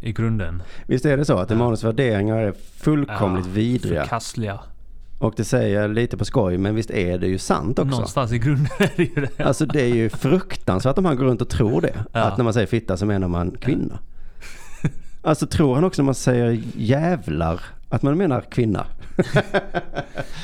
[0.00, 0.62] I grunden.
[0.86, 4.02] Visst är det så att Emanuels värderingar är fullkomligt vidriga.
[4.02, 4.58] Förkastliga.
[5.18, 7.90] Och det säger jag lite på skoj, men visst är det ju sant också.
[7.90, 9.44] Någonstans i grunden är det ju det.
[9.44, 12.04] Alltså det är ju fruktansvärt om han går runt och tror det.
[12.12, 12.20] Ja.
[12.20, 13.98] Att när man säger fitta så menar man kvinna.
[15.22, 18.86] Alltså tror han också när man säger jävlar att man menar kvinna?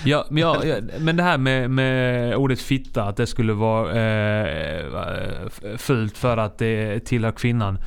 [0.05, 3.90] Ja, men, ja, ja, men det här med, med ordet fitta, att det skulle vara
[3.90, 4.86] eh,
[5.46, 7.78] f- fult för att det tillhör kvinnan.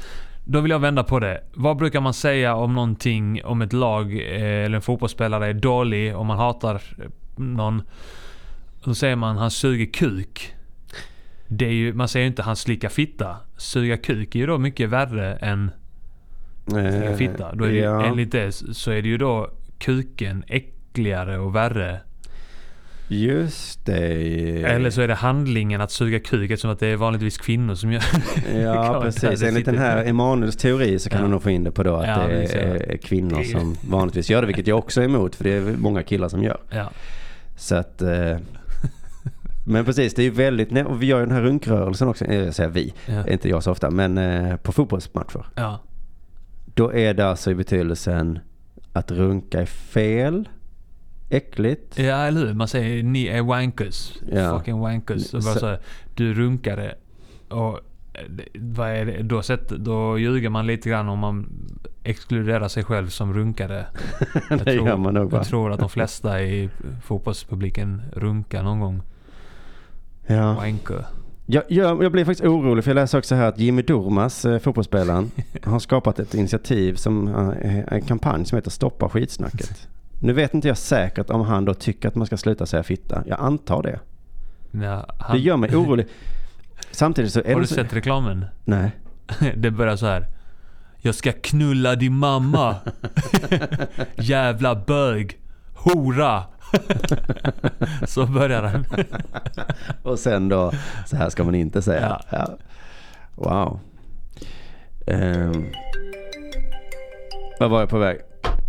[0.50, 1.44] Då vill jag vända på det.
[1.54, 6.16] Vad brukar man säga om någonting, om ett lag eh, eller en fotbollsspelare är dålig,
[6.16, 6.82] om man hatar
[7.36, 7.82] någon.
[8.84, 10.54] Då säger man han suger kuk.
[11.48, 13.38] Det är ju, man säger ju inte han slickar fitta.
[13.58, 15.72] Suga kuk är ju då mycket värre än
[16.66, 17.56] slicka fitta.
[17.56, 18.06] Då är det, Eh, ja.
[18.06, 22.00] Enligt det så är det ju då kuken äckligare och värre.
[23.10, 24.64] Just det.
[24.64, 27.92] Eller så är det handlingen att suga kuk eftersom att det är vanligtvis kvinnor som
[27.92, 28.04] gör
[28.56, 29.40] Ja Kan man precis.
[29.40, 31.26] det Enligt den här Emanuels teori så kan Ja.
[31.26, 32.60] du nog få in det på då att Ja, det ja.
[32.60, 34.48] är kvinnor Det är- som vanligtvis gör det.
[34.48, 36.58] Vilket jag också är emot för det är många killar som gör.
[36.70, 36.90] Ja.
[37.58, 38.02] Så att...
[38.02, 38.38] Eh,
[39.70, 40.86] men precis, det är ju väldigt...
[40.88, 42.26] Och vi gör ju den här runkrörelsen också.
[42.26, 43.28] eh, Jag säger vi, Ja.
[43.28, 43.90] inte jag så ofta.
[43.90, 45.46] Men eh, på fotbollsmatcher.
[45.56, 45.80] ja.
[46.74, 48.40] Då är det alltså i betydelsen
[48.94, 50.50] att runka är fel,
[51.30, 52.00] äckligt.
[52.00, 52.54] Ja, eller hur?
[52.54, 54.14] Man säger ni är wankers.
[54.32, 54.58] Ja.
[54.58, 55.34] Fucking wankers.
[55.34, 55.80] Och bara Så- här,
[56.16, 56.96] du runkade.
[57.50, 57.80] Och
[58.30, 59.24] det- vad är det?
[59.24, 61.50] Då, sett, då ljuger man lite grann om man
[62.04, 63.86] exkluderar sig själv som runkare.
[64.50, 65.34] Jag det gör man nog?
[65.34, 66.70] Jag tror att de flesta i
[67.04, 69.02] fotbollspubliken runkar någon gång.
[70.28, 70.54] Ja.
[70.54, 71.06] Wanker.
[71.46, 74.60] Jag, jag, jag blir faktiskt orolig för jag läser också här att Jimmy Durmaz, eh,
[74.60, 75.32] fotbollsspelaren,
[75.64, 77.28] har skapat ett initiativ som
[77.62, 79.88] eh, en kampanj som heter Stoppa skitsnacket.
[80.20, 83.24] Nu vet inte jag säkert om han då tycker att man ska sluta säga fitta.
[83.28, 84.00] Jag antar det.
[84.72, 86.08] Ja, han, Det gör mig orolig.
[86.92, 87.76] Samtidigt så är Har du så...
[87.76, 88.46] sett reklamen?
[88.66, 88.92] Nej.
[89.56, 90.28] Det börjar så här.
[90.98, 92.76] Jag ska knulla din mamma.
[94.16, 95.40] Jävla bög.
[95.74, 96.44] Hora.
[98.08, 98.86] så börjar den.
[100.04, 100.72] Och sen då,
[101.06, 102.22] så här ska man inte säga.
[102.30, 102.58] Ja.
[103.36, 103.80] Wow.
[105.08, 105.66] Ehm.
[107.60, 108.18] Vad var jag på väg?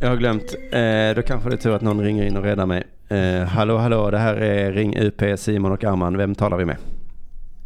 [0.00, 0.54] Jag har glömt.
[0.72, 2.82] Eh, då kanske det är tur att någon ringer in och räddar mig.
[3.08, 6.16] Eh, hallå, hallå, det här är Ring UP, Simon och Arman.
[6.16, 6.76] Vem talar vi med?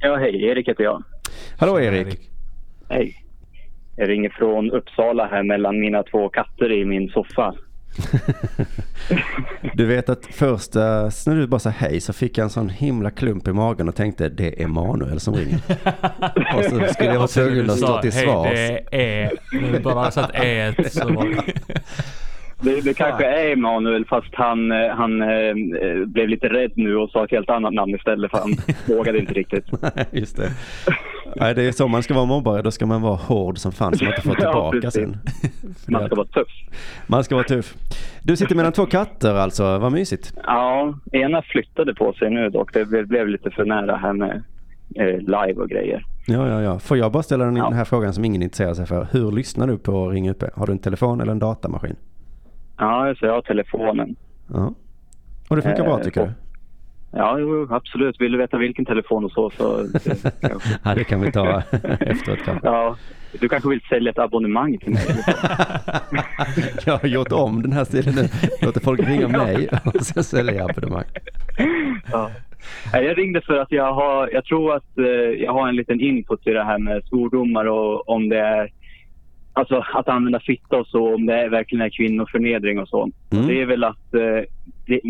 [0.01, 0.45] Ja, hej.
[0.45, 1.03] Erik heter jag.
[1.59, 2.31] Hallå Erik.
[2.89, 3.17] Hej.
[3.97, 7.55] Jag ringer från Uppsala här mellan mina två katter i min soffa.
[9.75, 13.11] Du vet att först när du bara sa hej så fick jag en sån himla
[13.11, 15.59] klump i magen och tänkte det är Manuel som ringer.
[16.57, 18.51] och så skulle jag vara tvungen att stå till "Hej, svars.
[18.53, 19.31] det är
[19.73, 21.25] du bara satt ät så var
[22.63, 22.81] det...
[22.85, 25.55] Det, kanske är Emanuel fast han, eh, han eh,
[26.07, 28.51] blev lite rädd nu och sa ett helt annat namn istället för han
[28.97, 29.65] vågade inte riktigt.
[29.97, 30.51] Nej, just det.
[31.37, 32.63] Nej, det är så man ska vara mobbare.
[32.63, 35.03] Då ska man vara hård som fan så man inte får Ja, tillbaka precis.
[35.03, 35.17] sen.
[35.89, 36.49] Man ska vara tuff.
[37.07, 37.75] Man ska vara tuff.
[38.23, 39.79] Du sitter mellan två katter alltså.
[39.79, 40.33] Vad mysigt.
[40.47, 42.75] Ja, ena flyttade på sig nu dock.
[42.75, 44.43] Det blev, lite för nära här med
[44.95, 46.05] eh, live och grejer.
[46.27, 46.79] Ja, ja, ja.
[46.79, 49.07] Får jag bara ställa den, den här frågan som ingen intresserar sig för.
[49.13, 50.43] Hur lyssnar du på Ring UP?
[50.55, 51.97] Har du en telefon eller en datamaskin?
[52.79, 54.17] Ja, så jag har telefonen.
[54.53, 54.75] Ja.
[55.49, 56.33] Och det funkar bra Eh, tycker och- du?
[57.15, 58.21] Ja, jo, absolut.
[58.21, 59.87] Vill du veta vilken telefon och så så...
[60.85, 61.63] Ja, det kan vi ta
[62.01, 62.61] efteråt kanske.
[62.69, 62.97] Ja,
[63.41, 65.03] du kanske vill sälja ett abonnemang till mig?
[66.87, 68.29] Jag har gjort om den här stilen nu.
[68.63, 71.05] Låter folk ringa mig och sen säljer jag abonnemang.
[72.13, 72.31] Ja.
[72.93, 75.05] Jag ringde för att jag har, jag tror att eh,
[75.45, 78.69] jag har en liten input i det här med svordomar och om det är,
[79.53, 83.11] alltså att använda fitta och så, om det är, verkligen är kvinnoförnedring och så.
[83.33, 83.47] Mm.
[83.47, 84.45] Det är väl att eh,
[84.87, 85.01] det,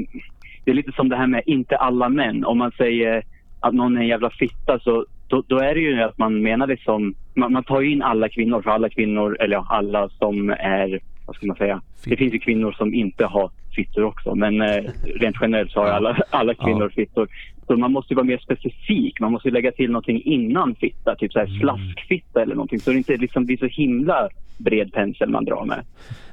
[0.65, 2.45] det är lite som det här med inte alla män.
[2.45, 3.23] Om man säger
[3.61, 6.67] att någon är en jävla fitta så då, då är det ju att man menar
[6.67, 10.51] liksom, man, man tar ju in alla kvinnor för alla kvinnor, eller ja, alla som
[10.51, 14.63] är, vad ska man säga, det finns ju kvinnor som inte har fittor också men
[14.63, 17.29] eh, rent generellt så har alla, alla kvinnor fittor.
[17.67, 21.33] Så man måste ju vara mer specifik, man måste lägga till någonting innan fitta, typ
[21.33, 25.45] så här slaskfitta eller någonting så det inte liksom blir så himla bred pensel man
[25.45, 25.85] drar med.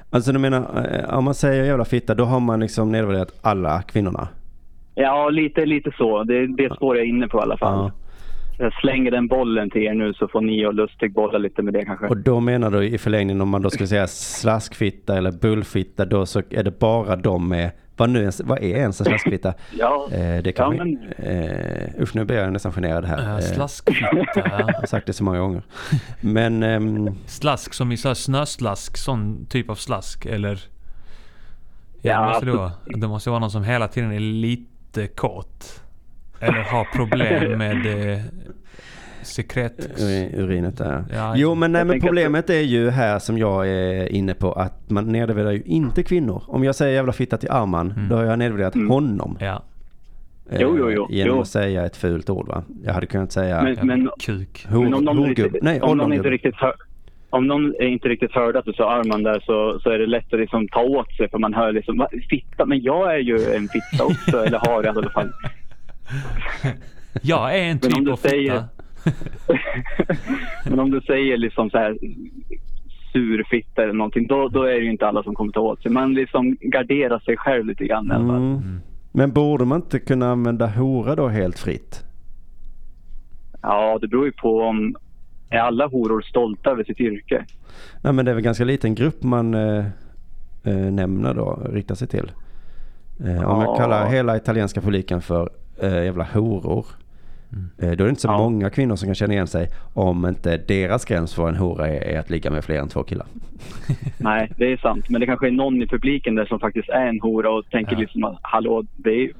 [0.09, 3.81] Alltså du menar, eh, om man säger jävla fitta, då har man liksom nedvärderat alla
[3.81, 4.27] kvinnorna?
[4.95, 6.23] Ja, lite, lite så.
[6.23, 7.77] Det, det spår jag inne på i alla fall.
[7.77, 7.91] Ja.
[8.61, 11.73] Jag slänger den bollen till er nu så får ni och Lustig bolla lite med
[11.73, 12.07] det kanske.
[12.07, 16.25] Och då menar du i förlängningen om man då skulle säga slaskfitta eller bullfitta, då
[16.25, 19.53] så är det bara de med, vad, nu ens, vad är ens en slaskfitta?
[19.79, 23.23] Ja, Eh, det kan ja, man, eh, usch nu blir jag nästan generad här.
[23.29, 24.09] Ja, Eh, slaskfitta.
[24.35, 25.61] jag har sagt det så många gånger.
[26.21, 30.59] Men ehm, Slask som i så här snöslask, sån typ av slask eller?
[32.01, 32.71] Ja, Ja, det måste det vara.
[32.85, 35.83] Det måste vara någon som hela tiden är lite kåt.
[36.39, 38.19] Eller har problem med eh,
[39.21, 40.01] sekret.
[40.01, 41.03] ur- urinet där.
[41.13, 44.89] Ja, jo men nej men problemet är ju här som jag är inne på att
[44.89, 46.43] man nedvärderar ju inte kvinnor.
[46.47, 48.09] Om jag säger jävla fitta till Arman, Mm.
[48.09, 49.37] då har jag nedvärderat honom.
[49.39, 49.63] Ja,
[50.51, 51.41] eh, Jo, jo, jo, Genom jo.
[51.41, 52.63] att säga ett fult ord va.
[52.83, 54.65] Jag hade kunnat säga Men, men, kuk.
[54.69, 55.37] hor, men om någon, horgubb.
[55.45, 56.29] riktigt, Nej, om någon inte ollongubbe.
[56.29, 56.73] riktigt hör,
[57.29, 60.33] om någon inte riktigt hörde att du sa Arman där så, så är det lätt
[60.33, 63.35] att liksom ta åt sig för man hör liksom "Va, fitta, men jag är ju
[63.55, 65.29] en fitta också eller har i alla fall.
[67.21, 68.29] Jag är en Men om typ du av fitta.
[68.29, 68.63] säger-
[70.69, 71.97] Men om du säger liksom så här
[73.13, 75.91] surfitta eller någonting, då, då är det ju inte alla som kommer ta åt sig.
[75.91, 78.35] Man liksom garderar sig själv lite grann i alla fall.
[78.37, 78.81] Mm.
[79.11, 82.03] Men borde man inte kunna använda hora då helt fritt?
[83.61, 84.95] Ja, det beror ju på om
[85.49, 87.45] är alla horor stolta över sitt yrke.
[88.03, 89.85] Nej men det är väl ganska liten grupp man eh,
[90.63, 92.31] eh, nämner då, riktar sig till.
[93.19, 93.75] Eh, om jag Ja.
[93.75, 95.49] kallar hela italienska publiken för
[95.81, 96.85] eh, jävla horor.
[97.77, 98.37] Eh, då är det inte så Ja.
[98.37, 102.01] många kvinnor som kan känna igen sig om inte deras gräns för en hora är,
[102.15, 103.27] är att ligga med fler än två killar.
[104.17, 105.09] Nej, det är sant.
[105.09, 107.93] Men det kanske är någon i publiken där som faktiskt är en hora och tänker
[107.93, 107.99] Ja.
[107.99, 109.31] liksom att hallå, det är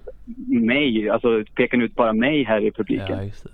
[0.65, 1.09] mig.
[1.09, 3.17] Alltså pekar ni ut bara mig här i publiken?
[3.17, 3.49] Ja, just det.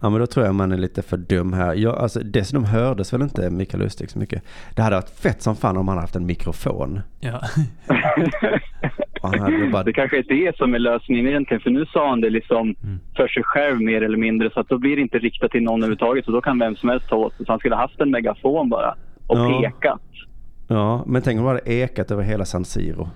[0.00, 1.74] Ja men då tror jag man är lite för dum här.
[1.74, 4.42] Jag, alltså, dessutom hördes väl inte Mikael Lustig så mycket.
[4.76, 7.00] Det hade varit fett som fan om han haft en mikrofon.
[7.20, 7.40] Ja.
[9.84, 11.60] Det kanske är det som är lösningen egentligen.
[11.60, 12.74] För nu sa han det liksom
[13.16, 14.50] för sig själv mer eller mindre.
[14.50, 16.24] Så att då blir det inte riktat till någon överhuvudtaget.
[16.24, 17.46] Så då kan vem som helst ta åt sig.
[17.46, 18.94] Så han skulle ha haft en megafon bara
[19.26, 19.60] och Ja.
[19.62, 20.00] pekat.
[20.68, 23.08] Ja, men tänk om det hade ekat över hela San Siro.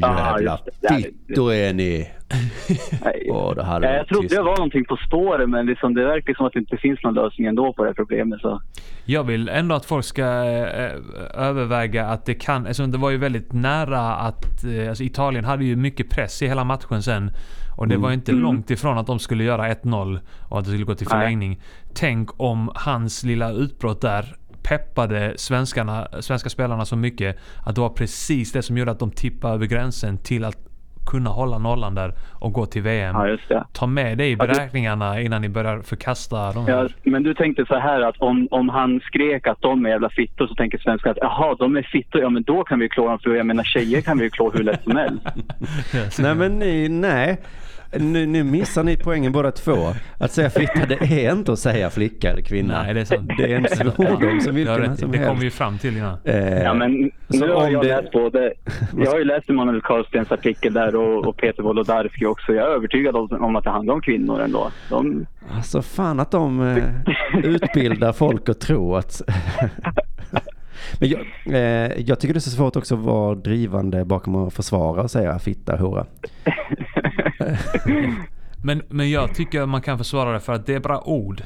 [0.00, 2.10] Ja, Jävla fittor är ni.
[3.04, 3.30] Nej.
[3.64, 4.34] Hade Ja, jag trodde tyst.
[4.36, 7.14] det var någonting på spåret men liksom, det verkar som att det inte finns någon
[7.14, 8.40] lösning ändå på det här problemet.
[8.40, 8.62] Så.
[9.04, 10.92] Jag vill ändå att folk ska eh,
[11.34, 12.66] överväga att det kan...
[12.66, 14.64] Alltså det var ju väldigt nära att...
[14.64, 17.30] Eh, alltså Italien hade ju mycket press i hela matchen sen.
[17.76, 18.02] Och det Mm.
[18.02, 18.42] var ju inte Mm.
[18.44, 20.18] långt ifrån att de skulle göra 1-0
[20.48, 21.18] och att det skulle gå till Nej.
[21.20, 21.60] förlängning.
[21.94, 24.36] Tänk om hans lilla utbrott där
[24.68, 27.36] peppade svenskarna, svenska spelarna så mycket
[27.66, 30.56] att det var precis det som gjorde att de tippade över gränsen till att
[31.06, 33.14] kunna hålla nollan där och gå till VM.
[33.14, 33.64] Ja, just det.
[33.72, 36.92] Ta med det i beräkningarna innan ni börjar förkasta de här.
[37.02, 40.10] Ja, men du tänkte så här att om, om han skrek att de är jävla
[40.10, 42.88] fittor så tänker svenskar att jaha, de är fittor, ja men då kan vi ju
[42.88, 45.26] klå dem för jag menar tjejer kan vi ju klå hur lätt som helst.
[46.18, 46.58] Nej men
[47.00, 47.40] nej.
[47.92, 49.76] Nu, nu missar ni poängen båda två.
[50.18, 52.82] Att säga fitta det är inte att säga flicka eller kvinna.
[52.82, 53.30] Nej, det är sant.
[53.38, 54.98] Det är en svordom som vilken rätt.
[54.98, 55.40] som Det helst.
[55.40, 56.16] vi ju fram till innan.
[56.24, 58.52] Eh, Ja men så nu har jag det- läst både,
[58.98, 62.52] jag har ju läst Emanuel Karlstens artikel där och, och Peter Wolodarski också.
[62.52, 64.70] Jag är övertygad om, om att det handlar om kvinnor ändå.
[64.90, 65.26] De,
[65.56, 66.84] Alltså fan att de eh,
[67.44, 69.22] utbildar folk att tro att...
[71.00, 74.54] Men jag, eh, jag tycker det är så svårt också att vara drivande bakom att
[74.54, 76.06] försvara och säga fitta, hora.
[78.62, 81.42] Men, men jag tycker man kan försvara det för att det är bara ord.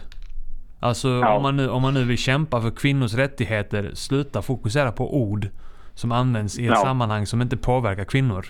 [0.81, 1.37] Alltså Ja.
[1.37, 5.49] om, man nu, om man nu vill kämpa för kvinnors rättigheter, sluta fokusera på ord
[5.95, 6.77] som används i ett Ja.
[6.83, 8.47] sammanhang som inte påverkar kvinnor.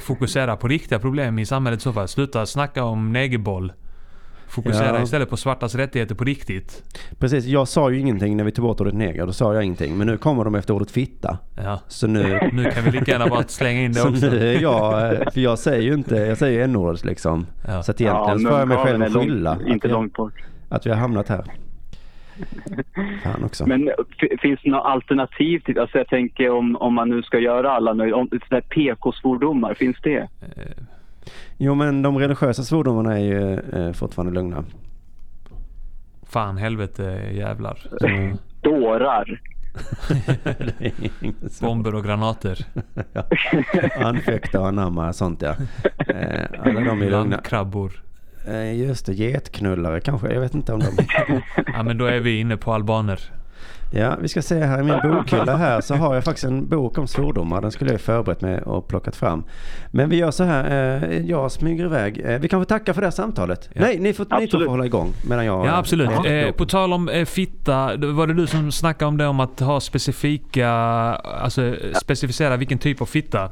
[0.00, 2.08] Fokusera på riktiga problem i samhället i så fall.
[2.08, 3.72] Sluta snacka om negerboll.
[4.50, 5.02] Fokusera Ja.
[5.02, 6.82] istället på svartas rättigheter på riktigt.
[7.18, 9.26] Precis, jag sa ju ingenting när vi tog bort ordet neger.
[9.26, 9.98] Då sa jag ingenting.
[9.98, 11.38] Men nu kommer de efter ordet fitta.
[11.56, 11.80] Ja.
[11.88, 12.22] Så nu...
[12.52, 14.26] Nu kan vi lika gärna bara slänga in det Så också.
[14.26, 17.46] nu jag, eh, för jag säger ju inte, jag säger n-ordet liksom.
[17.66, 17.82] Ja.
[17.82, 19.58] Så att egentligen så men får jag mig själv att skylla.
[19.66, 20.32] inte att, långt bort.
[20.36, 20.42] vi,
[20.74, 21.44] att vi har hamnat här.
[23.24, 23.66] Fan också.
[23.66, 23.88] Men
[24.22, 27.70] f- finns det något alternativ till, alltså jag tänker om, om man nu ska göra
[27.72, 28.28] alla nöjda, om
[28.68, 30.28] PK-svordomar, finns det?
[31.56, 34.64] Jo men de religiösa svordomarna är ju eh, fortfarande lugna.
[36.22, 37.02] Fan, helvete,
[37.32, 37.78] jävlar.
[38.04, 38.36] Mm.
[38.60, 39.40] Dårar.
[41.60, 42.66] Bomber och granater.
[43.12, 43.24] ja.
[43.96, 45.54] Anfäkta och anamma sånt ja.
[46.06, 47.18] Eh, alla de är lugna.
[47.18, 47.92] Landkrabbor.
[48.46, 50.32] Eh, just det, getknullare kanske.
[50.32, 51.04] Jag vet inte om de...
[51.74, 53.20] Ja men då är vi inne på albaner.
[53.92, 56.98] Ja, vi ska se här i min bokhylla här så har jag faktiskt en bok
[56.98, 57.60] om svordomar.
[57.60, 59.44] Den skulle jag förberett mig och plockat fram.
[59.90, 62.22] Men vi gör så här, eh, jag smyger iväg.
[62.24, 63.70] Eh, vi kan få tacka för det här samtalet.
[63.72, 63.80] Ja.
[63.80, 65.66] Nej, ni, får, ni två får hålla igång medan jag...
[65.66, 66.10] Ja absolut.
[66.10, 67.96] läser Eh, på tal om eh, fitta.
[67.96, 70.70] Var det du som snackade om det om att ha specifika...
[70.70, 73.50] Alltså specificera vilken typ av fitta?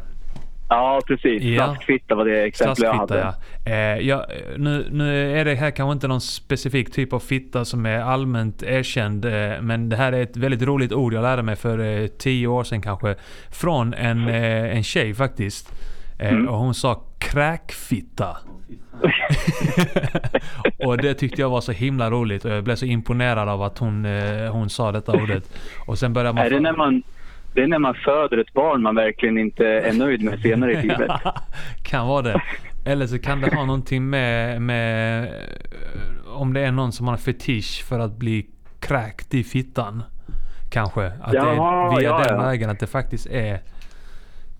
[0.69, 1.43] Ja, precis.
[1.43, 1.65] Ja.
[1.65, 3.19] Slaskfitta var det exempel jag hade.
[3.65, 3.73] ja.
[3.73, 7.87] Eh, ja nu, nu är det här kanske inte någon specifik typ av fitta som
[7.87, 9.25] är allmänt erkänd.
[9.25, 12.47] Eh, men det här är ett väldigt roligt ord jag lärde mig för eh, tio
[12.47, 13.15] år sedan kanske.
[13.51, 15.73] Från en, eh, en tjej faktiskt.
[15.73, 16.49] Eh, Mm.
[16.49, 18.37] Och hon sa kräkfitta.
[20.87, 23.79] och det tyckte jag var så himla roligt och jag blev så imponerad av att
[23.79, 25.51] hon, eh, hon sa detta ordet.
[25.87, 26.47] Och sen började man...
[26.47, 27.03] Är det när man,
[27.59, 30.77] det är när man föder ett barn man verkligen inte är nöjd med senare i
[30.83, 31.11] livet.
[31.83, 32.41] kan vara det.
[32.85, 35.31] Eller så kan det ha någonting med, med eh,
[36.41, 38.47] om det är någon som har en fetisch för att bli
[38.81, 40.03] kräkt i fittan.
[40.71, 41.07] Kanske.
[41.07, 42.43] Att det Jaha, är via ja, den ja.
[42.47, 43.61] vägen att det faktiskt är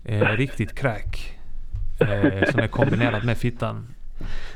[0.05, 1.39] eh, riktigt kräk.
[1.99, 3.87] Eh, som är kombinerat med fittan.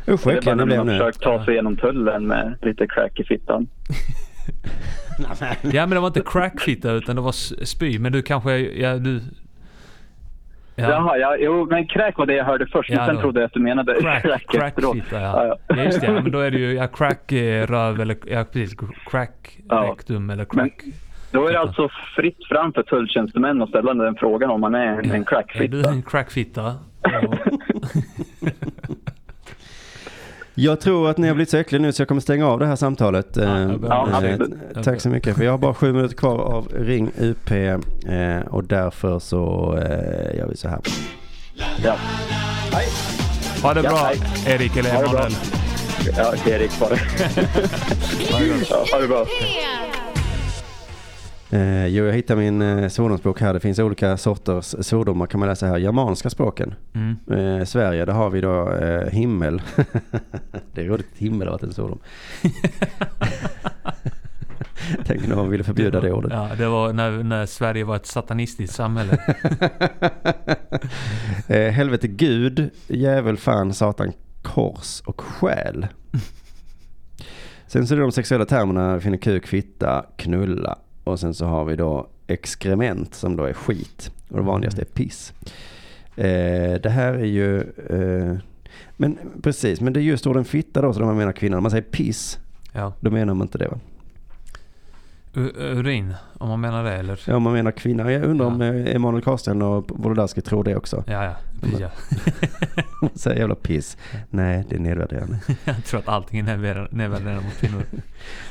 [0.07, 0.97] Usch Det är vad bara äcklig när ni blev man nu.
[0.97, 3.67] försökt ta sig igenom tullen med lite crack i fittan.
[5.61, 7.99] Ja men det var inte crackfitta utan det var spy.
[7.99, 9.21] Men du kanske, ja du...
[10.75, 10.89] Ja.
[10.89, 12.89] Jaha, ja, jo, men crack var det jag hörde först.
[12.89, 13.21] Ja, men sen då.
[13.21, 14.51] trodde jag att du menade Crack, efteråt.
[14.51, 15.57] crackfitta ja.
[15.67, 15.83] ja.
[15.83, 20.47] Just det, ja, men då är det ju ja, crack-röv eller ja, precis, crack-rektum eller
[20.53, 20.83] Men crack...
[21.31, 24.87] då är det alltså fritt fram för tulltjänstemän att ställa den frågan om man är
[24.87, 25.89] en, en Är du crackfitta.
[25.89, 26.75] en crackfitta?
[30.55, 32.65] Jag tror att ni har blivit så äckliga nu så jag kommer stänga av det
[32.65, 33.37] här samtalet.
[33.37, 34.27] Eh, jag börjar Ja,
[34.75, 35.37] eh, tack så mycket.
[35.37, 40.37] För jag har bara sju minuter kvar av Ring UP eh, och därför så eh,
[40.37, 40.79] gör vi så här.
[41.83, 41.95] Ja,
[43.63, 44.19] Ha det Ja, bra hej.
[44.55, 44.89] Erik eller.
[44.89, 45.31] Emanuel.
[46.17, 46.99] ja Erik var det.
[48.69, 49.25] ja, ha det bra.
[51.53, 53.53] Eh, jo, jag hittar min eh, svordomsbok här.
[53.53, 55.77] Det finns olika sorters svordomar kan man läsa här.
[55.77, 56.75] Germanska språken.
[56.93, 57.15] Mm.
[57.31, 59.61] Eh, Sverige, där har vi då eh, himmel.
[60.73, 61.99] det är roligt att himmel har varit en svordom.
[65.05, 66.31] Tänk när man ville förbjuda det ordet.
[66.33, 69.17] Ja, det var när, när Sverige var ett satanistiskt samhälle.
[71.47, 75.87] eh, helvete Gud, djävul, fan, satan, kors och själ.
[77.67, 80.77] Sen så är det de sexuella termerna, finner kuk, fitta, knulla.
[81.03, 84.11] Och sen så har vi då exkrement som då är skit.
[84.29, 85.33] Och det vanligaste är piss.
[86.15, 87.59] Eh, det här är ju...
[87.89, 88.37] Eh,
[88.97, 91.57] men precis, men det är just orden fitta då som man menar kvinnan.
[91.57, 92.39] Om man säger piss,
[92.73, 92.93] Ja.
[92.99, 93.79] då menar man inte det va?
[95.35, 97.19] Urin, om man menar det eller?
[97.27, 98.11] Ja, om man menar kvinna.
[98.11, 101.03] Jag undrar om eh, Emanuel Karlsten och Wolodarski tror det också.
[101.07, 101.35] Ja, ja.
[101.79, 101.89] Ja.
[103.01, 103.97] Man säger jävla piss.
[104.29, 105.39] Nej, det är nedvärderande.
[105.65, 106.43] Jag tror att allting är
[106.91, 107.83] nedvärderande mot kvinnor.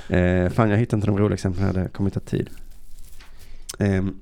[0.09, 1.72] Eh, fan, jag hittar inte de roliga exemplen här.
[1.72, 2.51] Det kommer ta tid.
[3.78, 4.14] Ehm,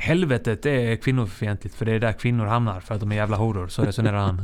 [0.00, 3.68] Helvetet är kvinnofientligt för det är där kvinnor hamnar för att de är jävla horor.
[3.68, 4.42] Så resonerar han.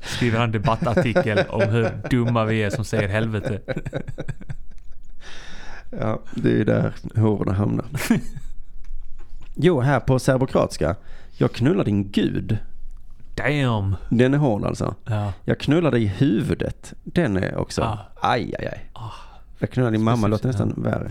[0.00, 3.60] Skriver han debattartikel om hur dumma vi är som säger helvete.
[5.90, 7.86] ja, det är ju där hororna hamnar.
[9.54, 10.96] jo, här på serbokroatiska.
[11.36, 12.58] Jag knullar din gud.
[13.34, 13.96] Damn!
[14.08, 14.94] Den är hård alltså.
[15.04, 15.32] Ja.
[15.44, 16.92] Jag knullar dig i huvudet.
[17.04, 17.82] Den är också.
[17.82, 17.98] Ah.
[18.20, 18.90] Aj, aj, aj.
[19.58, 21.10] Jag knullar din mamma låter nästan värre.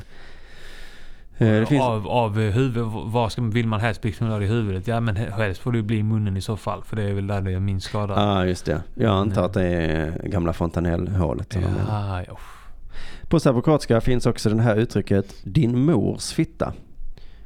[1.37, 1.83] Eh, finns...
[1.83, 4.87] Av, av huvud, vad ska, vill man helst bli knullad i huvudet?
[4.87, 6.83] Ja men helst får det bli i munnen i så fall.
[6.83, 8.13] För det är väl där det gör minst skada.
[8.13, 8.81] Ja, ah, just det.
[8.95, 11.55] Jag antar att det är gamla fontanellhålet.
[11.55, 12.37] Ja, ja.
[13.29, 16.73] På serbokroatiska finns också det här uttrycket din mors fitta.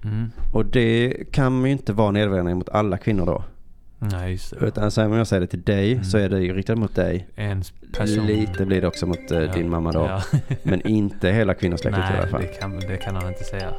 [0.03, 0.31] Mm.
[0.53, 3.43] Och det kan ju inte vara nedvärderande mot alla kvinnor då.
[4.03, 4.65] Nej, just det.
[4.65, 7.27] Utan alltså, om jag säger det till dig så är det ju riktat mot dig.
[7.35, 7.63] En
[7.97, 8.25] person.
[8.25, 9.99] Lite blir det också mot eh, Ja, din mamma då.
[9.99, 10.21] ja.
[10.63, 12.41] Men inte hela kvinnosläktet i alla Nej, fall.
[12.41, 13.69] det kan, det kan han inte säga.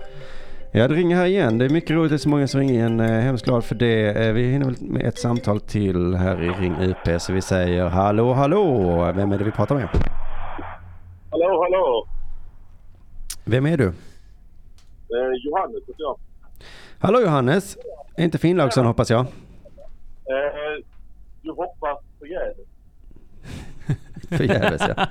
[0.73, 1.59] Ja, det ringer här igen.
[1.59, 2.11] Det är mycket roligt.
[2.11, 3.01] Det är så många som ringer igen.
[3.01, 4.27] Eh, Hemskt glad för det.
[4.27, 7.21] Eh, Vi hinner väl med ett samtal till här i Ring UP.
[7.23, 9.13] Så vi säger hallå, hallå.
[9.17, 9.89] Vem är det vi pratar med?
[11.31, 12.07] Hallå, hallå!
[13.45, 13.85] Vem är du?
[13.87, 13.93] Eh,
[15.45, 16.19] Johannes heter jag.
[16.99, 17.77] Hallå Johannes.
[18.17, 19.27] Är inte Finnlaugsson hoppas jag.
[20.27, 20.85] Eh,
[21.43, 22.67] du hoppas förgäves.
[24.29, 25.07] Förgäves ja.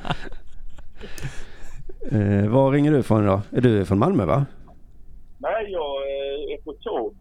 [2.12, 3.42] Eh, var ringer du ifrån då?
[3.52, 4.46] Är du från Malmö va?
[5.38, 7.16] Nej, jag eh, är på tåg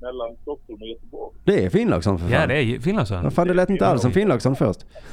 [0.00, 1.34] mellan Stockholm och Göteborg.
[1.44, 2.40] Det är Finnlaugsson för fan.
[2.40, 3.22] Ja, det är Finnlaugsson.
[3.22, 4.86] Vad fan, det lät inte alls som Finnlaugsson först.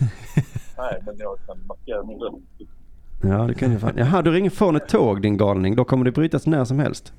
[0.77, 2.71] Nej, men jag kan markera min röst.
[3.23, 3.93] Ja, det kan ju fan.
[3.97, 5.75] Jaha, du ringer från ett tåg din galning.
[5.75, 7.13] Då kommer det brytas när som helst.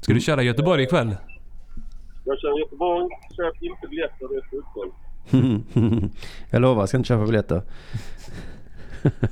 [0.00, 1.16] Ska du köra Göteborg ikväll?
[2.30, 4.94] Jag kör Göteborg, köp inte biljetter, det är slutsålt.
[6.50, 7.62] jag lovar, jag ska inte köpa biljetter.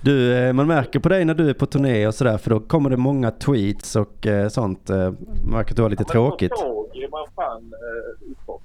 [0.00, 2.60] Du, eh, man märker på dig när du är på turné och sådär för då
[2.60, 4.90] kommer det många tweets och eh, sånt.
[4.90, 5.16] eh, Man
[5.52, 6.50] märker att du har lite tråkigt.
[6.50, 8.56] Men på tåg är man fan eh.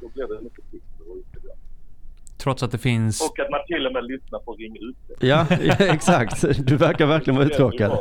[0.00, 1.50] Då blir det mycket Twitter.
[2.38, 3.20] Trots att det finns...
[3.30, 4.76] Och att man till och med lyssnar på Ring.
[5.20, 6.44] Ja, ja, exakt.
[6.66, 7.98] Du verkar verkligen vara uttråkad.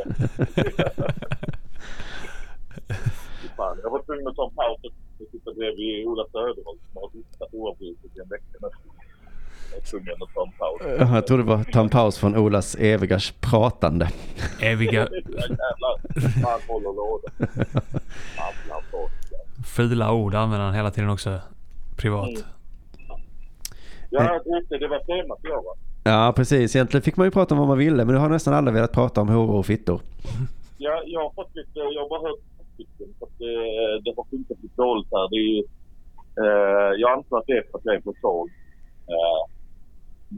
[3.84, 7.54] Jag var tvungen att ta en paus och sitta bredvid Ola Söderholm som har lyssnat
[7.54, 8.68] oavbrutet i en vecka nu.
[9.72, 14.08] Jag Jag tror det var ta en paus från Olas eviga pratande.
[14.62, 15.08] Eviga
[16.44, 17.32] han håller låda.
[19.66, 21.40] Fula ord använder han hela tiden också.
[21.98, 22.30] Privat.
[22.30, 22.42] Mm.
[24.10, 25.76] Ja, det, det var temat i år va?
[26.04, 26.76] Ja, precis.
[26.76, 28.92] Egentligen fick man ju prata om vad man ville, men nu har nästan alla velat
[28.92, 30.02] prata om horor och fittor.
[30.78, 32.40] Ja, jag har fått lite, jag har bara hört
[32.84, 33.56] stycken för att det,
[34.06, 35.26] det har funkat lite dåligt här.
[35.32, 35.60] Det är ju,
[36.44, 38.50] eh, jag antar att det är för att jag är på tåg.
[39.14, 39.42] Eh,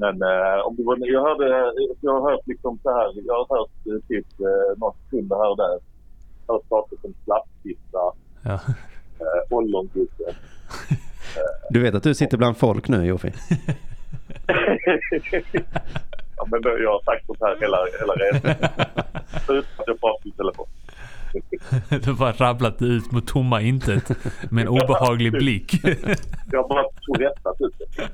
[0.02, 1.48] men eh, om det var, jag hörde,
[2.02, 5.50] jag har hört liksom så här, jag har hört eh, typ eh, några sekunder här
[5.52, 5.74] och där.
[6.48, 8.04] Jag har hört saker som slappfitta,
[8.44, 8.54] Ja.
[9.20, 10.36] eh.
[11.70, 13.28] Du vet att du sitter bland folk nu, Jofi?
[16.38, 18.52] ja, men jag har sagt sånt här hela, hela resan.
[19.58, 20.66] Utan att jag pratar i telefon.
[22.04, 24.10] Du har bara rabblat ut mot tomma intet
[24.52, 25.74] med en obehaglig blick.
[26.52, 28.10] Jag har bara tourettat ut det.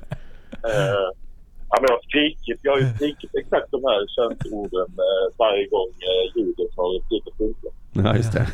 [1.70, 2.58] Ja, men jag har skrikit.
[2.62, 7.34] Jag har ju skrikit exakt de här könsorden eh, varje gång eh, ljudet har slutat
[7.40, 7.68] funka.
[8.04, 8.46] Ja, just det.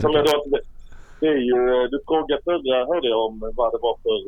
[0.02, 0.34] Som jag då,
[1.20, 4.18] det, är ju, eh, du frågade förra hörde jag om vad det var för,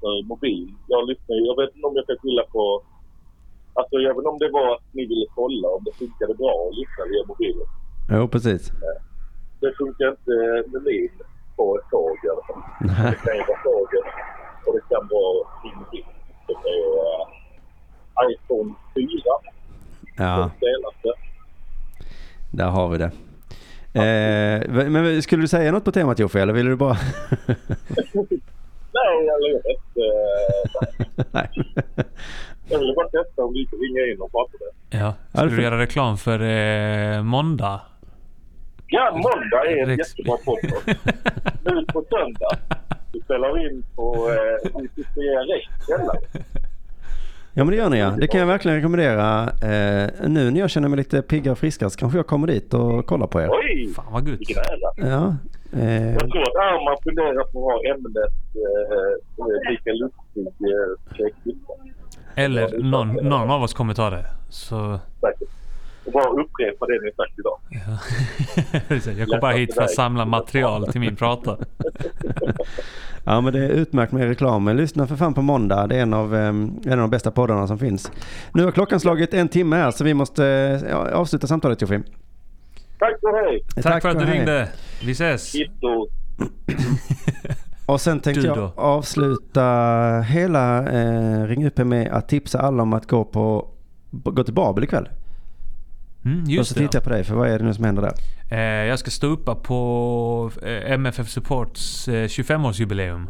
[0.00, 0.68] för mobil.
[0.92, 2.82] Jag lyssnar Jag vet inte om jag kan skylla på...
[3.78, 7.02] Alltså inte om det var att ni ville kolla om det funkade bra att lyssna
[7.10, 7.68] via mobilen.
[8.08, 8.72] Jo, precis.
[9.60, 10.30] Det funkar inte
[10.72, 11.08] med min
[11.56, 12.62] på ett tåg i alla fall.
[13.10, 14.06] Det kan ju vara tåget
[14.66, 16.06] och det kan vara ingenting.
[16.46, 17.28] Det kan ju vara
[18.30, 19.08] iPhone 4,
[20.18, 20.50] Ja,
[22.50, 23.10] där har vi det.
[23.94, 26.92] Eh, men skulle du säga något på temat Jofi, eller ville du bara...
[28.92, 30.00] Nej, jag vet inte.
[31.32, 31.50] Nej.
[32.70, 34.98] Eller bara testa om vi inte ringer in och pratar det.
[34.98, 35.14] Ja.
[35.32, 37.80] Ja, Ska det du göra reklam för eh, måndag?
[38.88, 40.86] Ja, måndag är en Rex- jättebra podcast.
[41.64, 42.58] Nu på söndag.
[43.12, 45.66] Vi spelar in på eh, Interfria Rex?
[47.58, 48.10] Ja men det gör ni ja.
[48.18, 49.42] Det kan jag verkligen rekommendera.
[49.42, 52.74] Eh, nu när jag känner mig lite piggare och friskare så kanske jag kommer dit
[52.74, 53.48] och kollar på er.
[53.50, 53.92] Oj!
[53.96, 54.38] Fan vad gött.
[54.96, 55.34] Ja.
[55.72, 58.16] Eh, Jag tror att Arman funderar på att ha ämnet
[58.54, 60.46] eh, Mikael Lustig
[61.20, 62.44] eh.
[62.44, 64.24] Eller någon, någon av oss kommer ta det.
[64.50, 65.48] Så Säkert.
[66.06, 67.58] Och bara upprepa det ni sagt idag.
[69.18, 71.56] jag kommer bara hit för att samla material till min prata.
[73.24, 74.64] ja men det är utmärkt med reklam.
[74.64, 75.86] Men lyssna för fan på måndag.
[75.86, 78.12] Det är en av, eh, en av de bästa poddarna som finns.
[78.54, 82.04] Nu har klockan slagit en timme här så vi måste eh, ja, avsluta samtalet Jofim.
[82.98, 83.64] Tack och hej!
[83.82, 84.38] Tack, för att du hej.
[84.38, 84.68] ringde.
[85.04, 85.52] Vi ses.
[87.86, 89.62] Och sen tänkte jag avsluta
[90.20, 93.68] hela eh, Ring UP med att tipsa alla om att gå på
[94.10, 95.08] gå till Babel ikväll.
[96.26, 98.14] Mm, just jag på dig för vad är det nu som händer där?
[98.50, 103.26] Eh, jag ska stå uppa på eh, MFF Supports eh, 25-årsjubileum.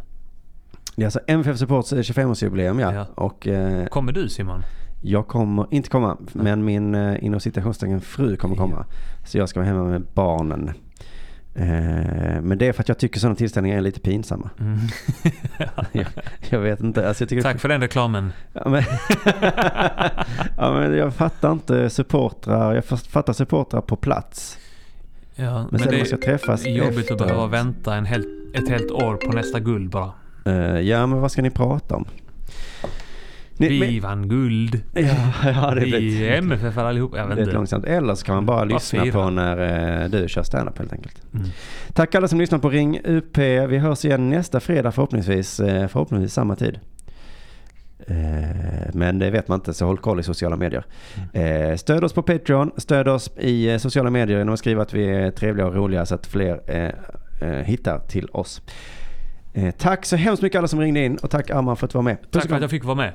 [0.97, 2.95] Det är alltså MFF Supports eh, 25-årsjubileum ja.
[2.95, 3.07] Ja.
[3.15, 4.63] Och eh, Kommer du Simon?
[5.03, 6.17] jag kommer inte komma.
[6.33, 8.85] Men min eh, inom citationstecken fru kommer komma.
[9.25, 10.73] Så jag ska vara hemma med barnen.
[11.59, 14.51] Eh, men det är för att jag tycker sådana tillställningar är lite pinsamma.
[14.61, 14.79] Mm.
[15.93, 16.07] jag,
[16.49, 17.09] jag vet inte.
[17.09, 18.33] Alltså jag Tack för den reklamen.
[18.53, 18.83] Ja men,
[20.57, 22.75] ja, men jag fattar inte supportrar.
[22.75, 24.59] Jag fattar supportrar på plats.
[25.35, 27.21] Ja, Men sen det man ska träffas är jobbigt efteråt.
[27.21, 30.13] att behöva vänta en hel, ett helt år på nästa guld bara.
[30.45, 32.05] Eh, ja men vad ska ni prata om?
[33.59, 34.81] Ni, Vi men- vann guld.
[34.95, 35.03] Ja,
[35.45, 37.13] ja det Vi är MFF allihop.
[37.17, 37.57] Jag det vet är ett inte.
[37.57, 37.85] långsamt.
[37.85, 39.13] Eller så kan man bara lyssna fira.
[39.13, 41.23] på när eh, du kör standup helt enkelt.
[41.35, 41.47] Mm.
[41.93, 43.39] Tack alla som lyssnar på Ring UP.
[43.39, 45.61] Vi hörs igen nästa fredag förhoppningsvis.
[45.61, 46.79] eh, Förhoppningsvis samma tid.
[48.07, 48.17] Eh,
[48.95, 50.85] Men det vet man inte så håll koll i sociala medier.
[51.35, 51.79] Mm.
[51.79, 52.71] Stöd oss på Patreon.
[52.77, 56.15] Stöd oss i sociala medier genom att skriva att vi är trevliga och roliga så
[56.15, 56.61] att fler
[57.65, 58.63] hittar till oss.
[59.79, 62.03] Tack så hemskt mycket alla som ringde in och tack Arman för att du var
[62.03, 62.17] med.
[62.31, 63.13] Tack för att jag fick vara med.